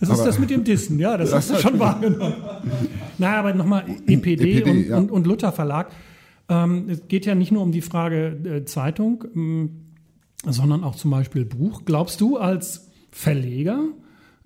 [0.00, 2.34] Das ist Aber- das mit dem Dissen, ja, das hast du schon wahrgenommen.
[3.18, 4.96] Na, aber nochmal EPD, EPD, und, ja.
[4.98, 5.90] und, und Luther Verlag.
[6.48, 9.70] Ähm, es geht ja nicht nur um die Frage äh, Zeitung, ähm,
[10.46, 11.82] sondern auch zum Beispiel Buch.
[11.84, 13.80] Glaubst du als Verleger,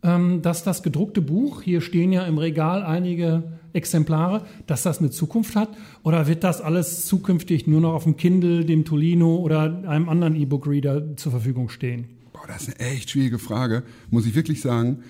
[0.03, 5.57] dass das gedruckte Buch, hier stehen ja im Regal einige Exemplare, dass das eine Zukunft
[5.57, 5.69] hat?
[6.03, 10.35] Oder wird das alles zukünftig nur noch auf dem Kindle, dem Tolino oder einem anderen
[10.35, 12.07] E-Book-Reader zur Verfügung stehen?
[12.33, 15.05] Boah, das ist eine echt schwierige Frage, muss ich wirklich sagen.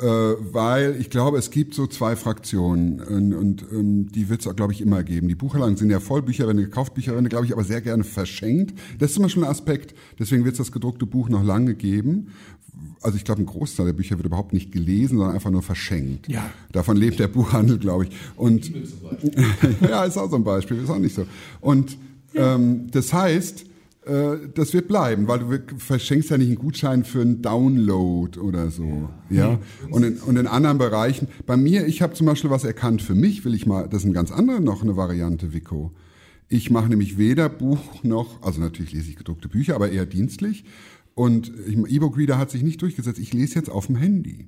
[0.00, 4.56] Äh, weil ich glaube, es gibt so zwei Fraktionen und, und ähm, die wird es,
[4.56, 5.28] glaube ich, immer geben.
[5.28, 8.76] Die Buchhandlungen sind ja voll Bücherwände, gekauft Bücherwände, glaube ich, aber sehr gerne verschenkt.
[8.98, 9.94] Das ist zum Beispiel ein Aspekt.
[10.18, 12.28] Deswegen wird es das gedruckte Buch noch lange geben.
[13.02, 16.28] Also ich glaube, ein Großteil der Bücher wird überhaupt nicht gelesen, sondern einfach nur verschenkt.
[16.28, 16.50] Ja.
[16.72, 18.10] Davon lebt der Buchhandel, glaube ich.
[18.34, 18.72] Und
[19.80, 21.24] ja, ist auch so ein Beispiel, ist auch nicht so.
[21.60, 21.96] Und
[22.34, 23.66] ähm, das heißt, äh,
[24.54, 29.08] das wird bleiben, weil du verschenkst ja nicht einen Gutschein für einen Download oder so.
[29.30, 29.58] Ja.
[29.90, 31.28] Und, in, und in anderen Bereichen.
[31.46, 34.06] Bei mir, ich habe zum Beispiel was erkannt für mich, will ich mal, das ist
[34.06, 35.92] ein ganz anderer noch eine Variante, Vico.
[36.48, 40.64] Ich mache nämlich weder Buch noch, also natürlich lese ich gedruckte Bücher, aber eher dienstlich.
[41.14, 43.18] Und ich- E-Book Reader hat sich nicht durchgesetzt.
[43.18, 44.46] Ich lese jetzt auf dem Handy.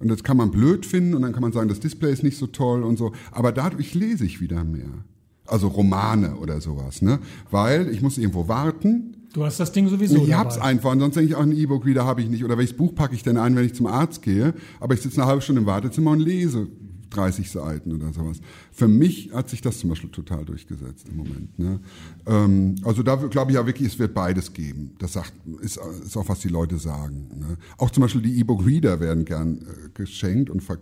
[0.00, 2.36] Und das kann man blöd finden und dann kann man sagen, das Display ist nicht
[2.36, 3.12] so toll und so.
[3.30, 5.04] Aber dadurch lese ich wieder mehr.
[5.46, 7.18] Also Romane oder sowas, ne?
[7.50, 9.16] Weil ich muss irgendwo warten.
[9.34, 10.24] Du hast das Ding sowieso.
[10.24, 10.68] ich hab's dabei.
[10.68, 12.44] einfach und sonst denke ich auch ein E-Book wieder habe ich nicht.
[12.44, 14.54] Oder welches Buch packe ich denn ein, wenn ich zum Arzt gehe?
[14.80, 16.68] Aber ich sitze eine halbe Stunde im Wartezimmer und lese
[17.10, 18.38] 30 Seiten oder sowas.
[18.72, 21.58] Für mich hat sich das zum Beispiel total durchgesetzt im Moment.
[21.58, 21.78] Ne?
[22.26, 24.92] Ähm, also da glaube ich ja wirklich, es wird beides geben.
[24.98, 27.28] Das sagt, ist, ist auch, was die Leute sagen.
[27.38, 27.56] Ne?
[27.78, 30.76] Auch zum Beispiel die E-Book-Reader werden gern äh, geschenkt und äh,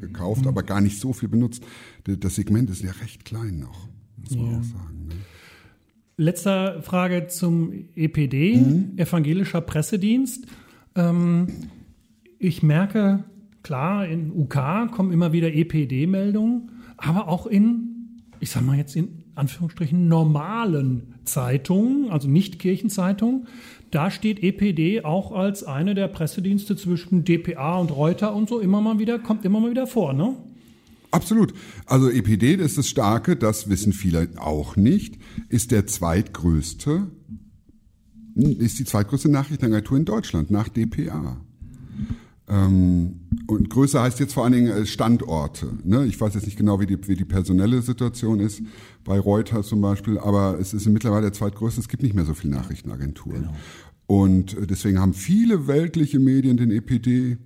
[0.00, 0.48] gekauft, Mhm.
[0.48, 1.62] aber gar nicht so viel benutzt.
[2.04, 3.88] Das Segment ist ja recht klein noch,
[4.30, 4.58] muss man Ja.
[4.58, 5.06] auch sagen.
[5.08, 5.14] Ne?
[6.18, 8.54] Letzte Frage zum EPD,
[8.96, 10.46] Evangelischer Pressedienst.
[10.94, 11.46] Ähm,
[12.38, 13.24] ich merke,
[13.62, 19.24] klar, in UK kommen immer wieder EPD-Meldungen, aber auch in, ich sag mal jetzt in
[19.34, 23.46] Anführungsstrichen, normalen Zeitungen, also nicht Kirchenzeitungen,
[23.90, 28.80] da steht EPD auch als eine der Pressedienste zwischen DPA und Reuter und so immer
[28.80, 30.34] mal wieder, kommt immer mal wieder vor, ne?
[31.10, 31.54] Absolut.
[31.86, 37.10] Also EPD, das ist das Starke, das wissen viele auch nicht, ist der zweitgrößte,
[38.34, 41.40] ist die zweitgrößte Nachrichtenagentur in Deutschland nach DPA.
[42.48, 45.68] Ähm, und größer heißt jetzt vor allen Dingen äh, Standorte.
[45.84, 46.04] Ne?
[46.06, 48.62] Ich weiß jetzt nicht genau, wie die, wie die personelle Situation ist
[49.04, 51.80] bei Reuters zum Beispiel, aber es ist mittlerweile der zweitgrößte.
[51.80, 53.50] Es gibt nicht mehr so viele Nachrichtenagenturen.
[54.06, 57.38] Und äh, deswegen haben viele weltliche Medien den EPD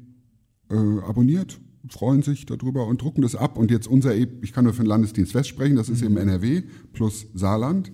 [0.70, 0.74] äh,
[1.06, 1.60] abonniert,
[1.90, 3.58] freuen sich darüber und drucken das ab.
[3.58, 6.16] Und jetzt unser, E- ich kann nur für den Landesdienst West sprechen, das ist eben
[6.16, 6.62] NRW
[6.92, 7.92] plus Saarland.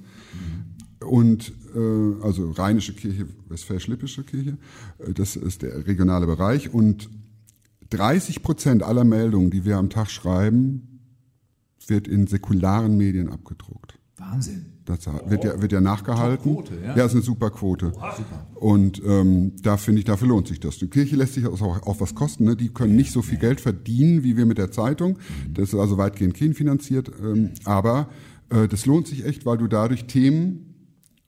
[1.05, 4.59] Und äh, also Rheinische Kirche, Westfälisch-Lippische Kirche,
[4.99, 6.73] äh, das ist der regionale Bereich.
[6.73, 7.09] Und
[7.91, 11.01] 30 Prozent aller Meldungen, die wir am Tag schreiben,
[11.87, 13.99] wird in säkularen Medien abgedruckt.
[14.17, 14.67] Wahnsinn.
[14.87, 16.55] Das wird ja, wird ja nachgehalten.
[16.55, 16.97] Top-Quote, ja.
[16.97, 17.93] ja, ist eine super Quote.
[18.55, 20.79] Und ähm, da finde ich, dafür lohnt sich das.
[20.79, 22.45] Die Kirche lässt sich auch, auch was kosten.
[22.45, 22.57] Ne?
[22.57, 25.19] Die können nicht so viel Geld verdienen wie wir mit der Zeitung.
[25.53, 27.11] Das ist also weitgehend kirchenfinanziert.
[27.21, 28.09] Ähm, aber
[28.51, 30.75] äh, das lohnt sich echt, weil du dadurch Themen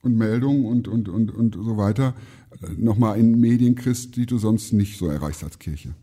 [0.01, 2.15] und Meldungen und, und, und, und so weiter
[2.61, 5.93] äh, nochmal in Medien kriegst, die du sonst nicht so erreichst als Kirche.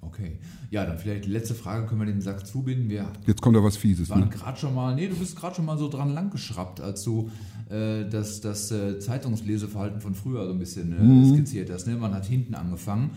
[0.00, 0.38] Okay.
[0.70, 2.90] Ja, dann vielleicht die letzte Frage können wir den Sack zubinden.
[2.90, 4.10] Wir Jetzt kommt da was Fieses.
[4.10, 4.28] waren Ne?
[4.28, 7.30] gerade schon mal, nee, du bist gerade schon mal so dran langgeschraubt, als du
[7.70, 11.86] äh, das, das äh, Zeitungsleseverhalten von früher so ein bisschen äh, skizziert hast.
[11.86, 11.96] Ne?
[11.96, 13.10] Man hat hinten angefangen.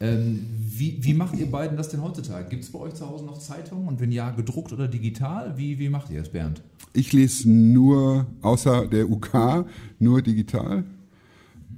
[0.00, 2.48] Ähm, wie, wie macht ihr beiden das denn heutzutage?
[2.50, 3.88] Gibt es bei euch zu Hause noch Zeitungen?
[3.88, 5.56] Und wenn ja, gedruckt oder digital?
[5.56, 6.62] Wie, wie macht ihr das, Bernd?
[6.92, 9.64] Ich lese nur, außer der UK,
[9.98, 10.84] nur digital.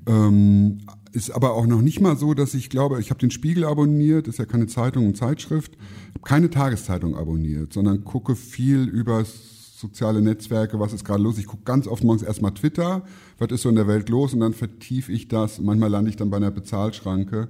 [0.07, 0.78] Ähm,
[1.13, 4.29] ist aber auch noch nicht mal so, dass ich glaube, ich habe den Spiegel abonniert,
[4.29, 5.77] ist ja keine Zeitung und Zeitschrift,
[6.11, 11.39] habe keine Tageszeitung abonniert, sondern gucke viel über soziale Netzwerke, was ist gerade los.
[11.39, 13.03] Ich gucke ganz oft morgens erstmal Twitter,
[13.39, 15.59] was ist so in der Welt los und dann vertiefe ich das.
[15.61, 17.49] Manchmal lande ich dann bei einer Bezahlschranke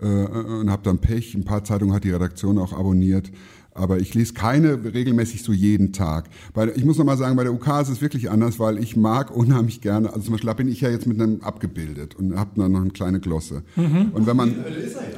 [0.00, 1.34] äh, und habe dann Pech.
[1.34, 3.30] Ein paar Zeitungen hat die Redaktion auch abonniert.
[3.76, 6.30] Aber ich lese keine regelmäßig so jeden Tag.
[6.52, 8.96] Bei, ich muss noch mal sagen, bei der UK ist es wirklich anders, weil ich
[8.96, 12.36] mag unheimlich gerne, also zum Beispiel da bin ich ja jetzt mit einem abgebildet und
[12.36, 13.64] habe dann noch eine kleine Glosse.
[13.76, 14.54] Und wenn man,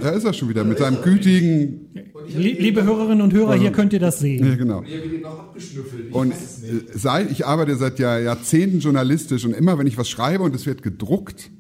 [0.00, 1.90] da ist er schon wieder, mit seinem gütigen,
[2.34, 4.44] Lie- Liebe Hörerinnen und Hörer, hier könnt ihr das sehen.
[4.46, 4.82] ja genau.
[5.24, 6.06] Abgeschnüffelt.
[6.08, 6.94] Ich Und weiß es nicht.
[6.94, 10.54] äh, seit, ich arbeite seit Jahr, Jahrzehnten journalistisch und immer wenn ich was schreibe und
[10.54, 11.50] es wird gedruckt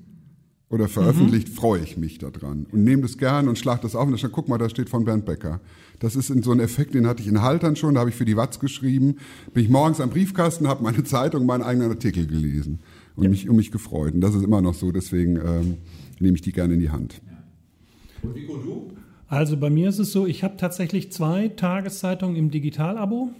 [0.68, 4.20] oder veröffentlicht, freue ich mich daran und nehme das gern und schlag das auf und
[4.20, 5.60] dann guck mal, da steht von Bernd Becker.
[5.98, 8.16] Das ist in so ein Effekt, den hatte ich in Haltern schon, da habe ich
[8.16, 9.16] für die Watz geschrieben,
[9.54, 12.80] bin ich morgens am Briefkasten, habe meine Zeitung, meinen eigenen Artikel gelesen
[13.16, 14.14] und mich um mich gefreut.
[14.14, 15.76] Und das ist immer noch so, deswegen ähm,
[16.20, 17.20] nehme ich die gerne in die Hand.
[18.22, 18.90] Und Vico, du?
[19.28, 23.30] Also bei mir ist es so, ich habe tatsächlich zwei Tageszeitungen im Digitalabo.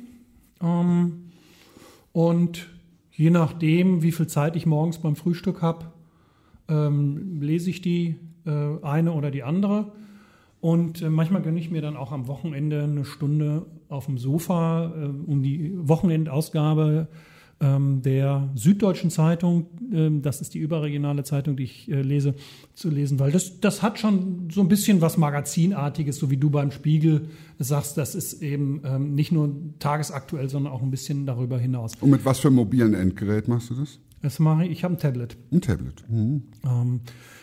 [0.60, 1.30] Ähm,
[2.12, 2.68] und
[3.12, 5.86] je nachdem, wie viel Zeit ich morgens beim Frühstück habe,
[6.68, 9.92] ähm, lese ich die äh, eine oder die andere.
[10.66, 14.86] Und äh, manchmal gönne ich mir dann auch am Wochenende eine Stunde auf dem Sofa,
[14.86, 17.06] äh, um die Wochenendausgabe
[17.60, 22.34] ähm, der Süddeutschen Zeitung, ähm, das ist die überregionale Zeitung, die ich äh, lese,
[22.74, 26.50] zu lesen, weil das, das hat schon so ein bisschen was Magazinartiges, so wie du
[26.50, 27.28] beim Spiegel
[27.60, 31.92] sagst, das ist eben ähm, nicht nur tagesaktuell, sondern auch ein bisschen darüber hinaus.
[32.00, 34.00] Und mit was für einem mobilen Endgerät machst du das?
[34.20, 35.36] Das mache ich, ich habe ein Tablet.
[35.52, 36.04] Ein Tablet.
[36.08, 36.42] Mhm.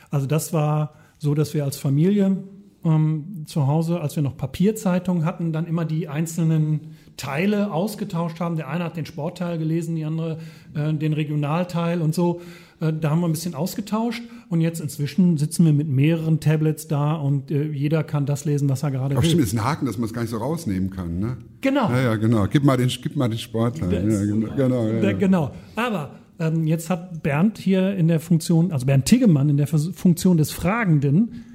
[0.10, 2.44] Also das war so, dass wir als Familie
[2.86, 8.56] ähm, zu Hause, als wir noch Papierzeitungen hatten, dann immer die einzelnen Teile ausgetauscht haben.
[8.56, 10.40] Der eine hat den Sportteil gelesen, die andere
[10.74, 12.42] äh, den Regionalteil und so.
[12.80, 16.88] Äh, da haben wir ein bisschen ausgetauscht und jetzt inzwischen sitzen wir mit mehreren Tablets
[16.88, 19.30] da und äh, jeder kann das lesen, was er gerade Ach will.
[19.30, 21.38] stimmt, ist ein Haken, dass man es gar nicht so rausnehmen kann, ne?
[21.62, 21.90] Genau.
[21.90, 22.48] Ja, ja, genau.
[22.48, 23.94] Gib mal den, gib mal den Sportteil.
[23.94, 25.12] Ja, genau, genau, ja, ja.
[25.14, 25.52] genau.
[25.76, 30.38] Aber ähm, jetzt hat Bernd hier in der Funktion, also Bernd Tiggemann in der Funktion
[30.38, 31.46] des Fragenden,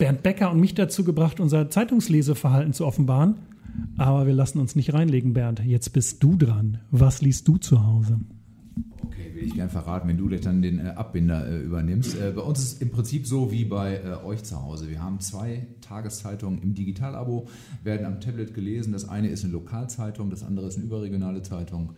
[0.00, 3.34] Bernd Becker und mich dazu gebracht, unser Zeitungsleseverhalten zu offenbaren.
[3.98, 5.60] Aber wir lassen uns nicht reinlegen, Bernd.
[5.62, 6.78] Jetzt bist du dran.
[6.90, 8.18] Was liest du zu Hause?
[9.04, 12.18] Okay, will ich gern verraten, wenn du dann den äh, Abbinder äh, übernimmst.
[12.18, 14.88] Äh, bei uns ist es im Prinzip so wie bei euch zu Hause.
[14.88, 17.48] Wir haben zwei Tageszeitungen im Digitalabo,
[17.84, 18.94] werden am Tablet gelesen.
[18.94, 21.90] Das eine ist eine Lokalzeitung, das andere ist eine überregionale Zeitung.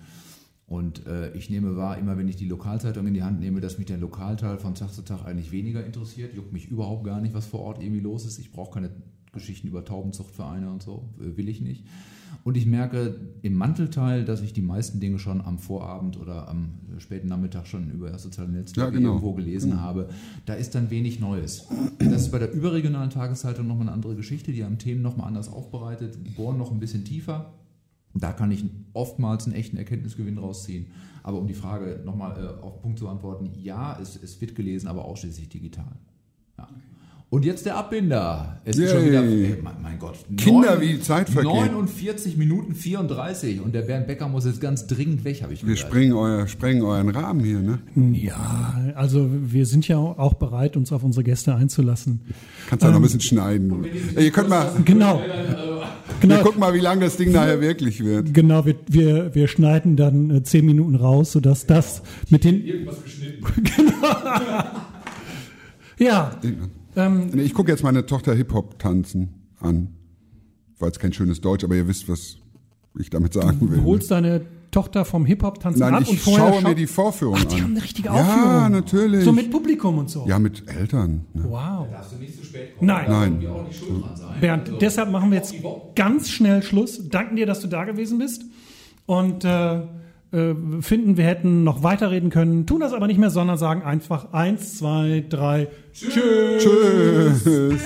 [0.72, 3.76] Und äh, ich nehme wahr, immer wenn ich die Lokalzeitung in die Hand nehme, dass
[3.76, 6.32] mich der Lokalteil von Tag zu Tag eigentlich weniger interessiert.
[6.34, 8.38] Juckt mich überhaupt gar nicht, was vor Ort irgendwie los ist.
[8.38, 8.88] Ich brauche keine
[9.34, 11.84] Geschichten über Taubenzuchtvereine und so, will ich nicht.
[12.42, 16.70] Und ich merke im Mantelteil, dass ich die meisten Dinge schon am Vorabend oder am
[16.96, 19.10] späten Nachmittag schon über das soziale Netzwerk Ja, genau.
[19.10, 20.08] irgendwo gelesen habe.
[20.46, 21.66] Da ist dann wenig Neues.
[21.98, 24.52] Das ist bei der überregionalen Tageszeitung nochmal eine andere Geschichte.
[24.52, 27.52] Die haben Themen nochmal anders aufbereitet, bohren noch ein bisschen tiefer.
[28.14, 30.86] Da kann ich oftmals einen echten Erkenntnisgewinn rausziehen.
[31.22, 34.54] Aber um die Frage nochmal äh, auf den Punkt zu antworten, ja, es, es wird
[34.54, 35.96] gelesen, aber ausschließlich digital.
[36.58, 36.68] Ja.
[37.32, 38.60] Und jetzt der Abbinder.
[38.66, 39.08] Es ist schon Yay.
[39.08, 40.16] wieder, äh, mein, Gott.
[40.36, 41.50] Kinder, wie die Zeit vergeht.
[41.50, 45.72] 49 Minuten 34 und der Bernd Becker muss jetzt ganz dringend weg, habe ich Wir
[45.74, 45.78] gehört.
[45.78, 47.78] sprengen, euer, sprengen euren Rahmen hier, ne?
[48.12, 52.20] Ja, also wir sind ja auch bereit, uns auf unsere Gäste einzulassen.
[52.68, 53.82] Kannst du noch ein bisschen schneiden.
[54.14, 55.18] Ey, ihr könnt mal, Genau.
[55.20, 55.88] wir
[56.20, 58.34] Genau, gucken mal, wie lang das Ding nachher wirklich wird.
[58.34, 62.62] genau wir, wir, wir schneiden dann äh, zehn Minuten raus, sodass das mit den.
[62.62, 63.42] Irgendwas geschnitten.
[65.98, 66.32] Ja,
[66.97, 69.88] ähm, Nee, Ich gucke jetzt meine Tochter Hip-Hop tanzen an.
[70.78, 72.36] War jetzt kein schönes Deutsch, aber ihr wisst, was
[72.99, 73.78] ich damit sagen will.
[73.78, 76.86] du holst deine Tochter vom Hip-Hop-Tanzen Nein, ab und ich vorher schaue schau- mir die
[76.86, 77.49] Vorführung Ach, an.
[77.49, 78.72] die haben eine richtige Ja, Aufführung.
[78.72, 79.24] natürlich.
[79.24, 80.24] So mit Publikum und so.
[80.26, 81.26] Ja, mit Eltern.
[81.34, 81.45] Ne?
[81.47, 81.86] Wow.
[81.90, 82.86] Darfst du nicht zu spät kommen.
[82.86, 83.05] Nein.
[83.09, 83.40] Nein.
[83.40, 84.40] Wir auch nicht schuld dran sein.
[84.40, 85.55] Bernd, Also, deshalb machen wir jetzt
[85.95, 87.07] ganz schnell Schluss.
[87.11, 88.45] Danken dir, dass du da gewesen bist.
[89.05, 89.82] Und äh,
[90.32, 94.32] äh, finden, wir hätten noch weiterreden können, tun das aber nicht mehr, sondern sagen einfach
[94.32, 95.68] eins, zwei, drei.
[95.92, 97.44] Tschüss.
[97.44, 97.82] Tschüss.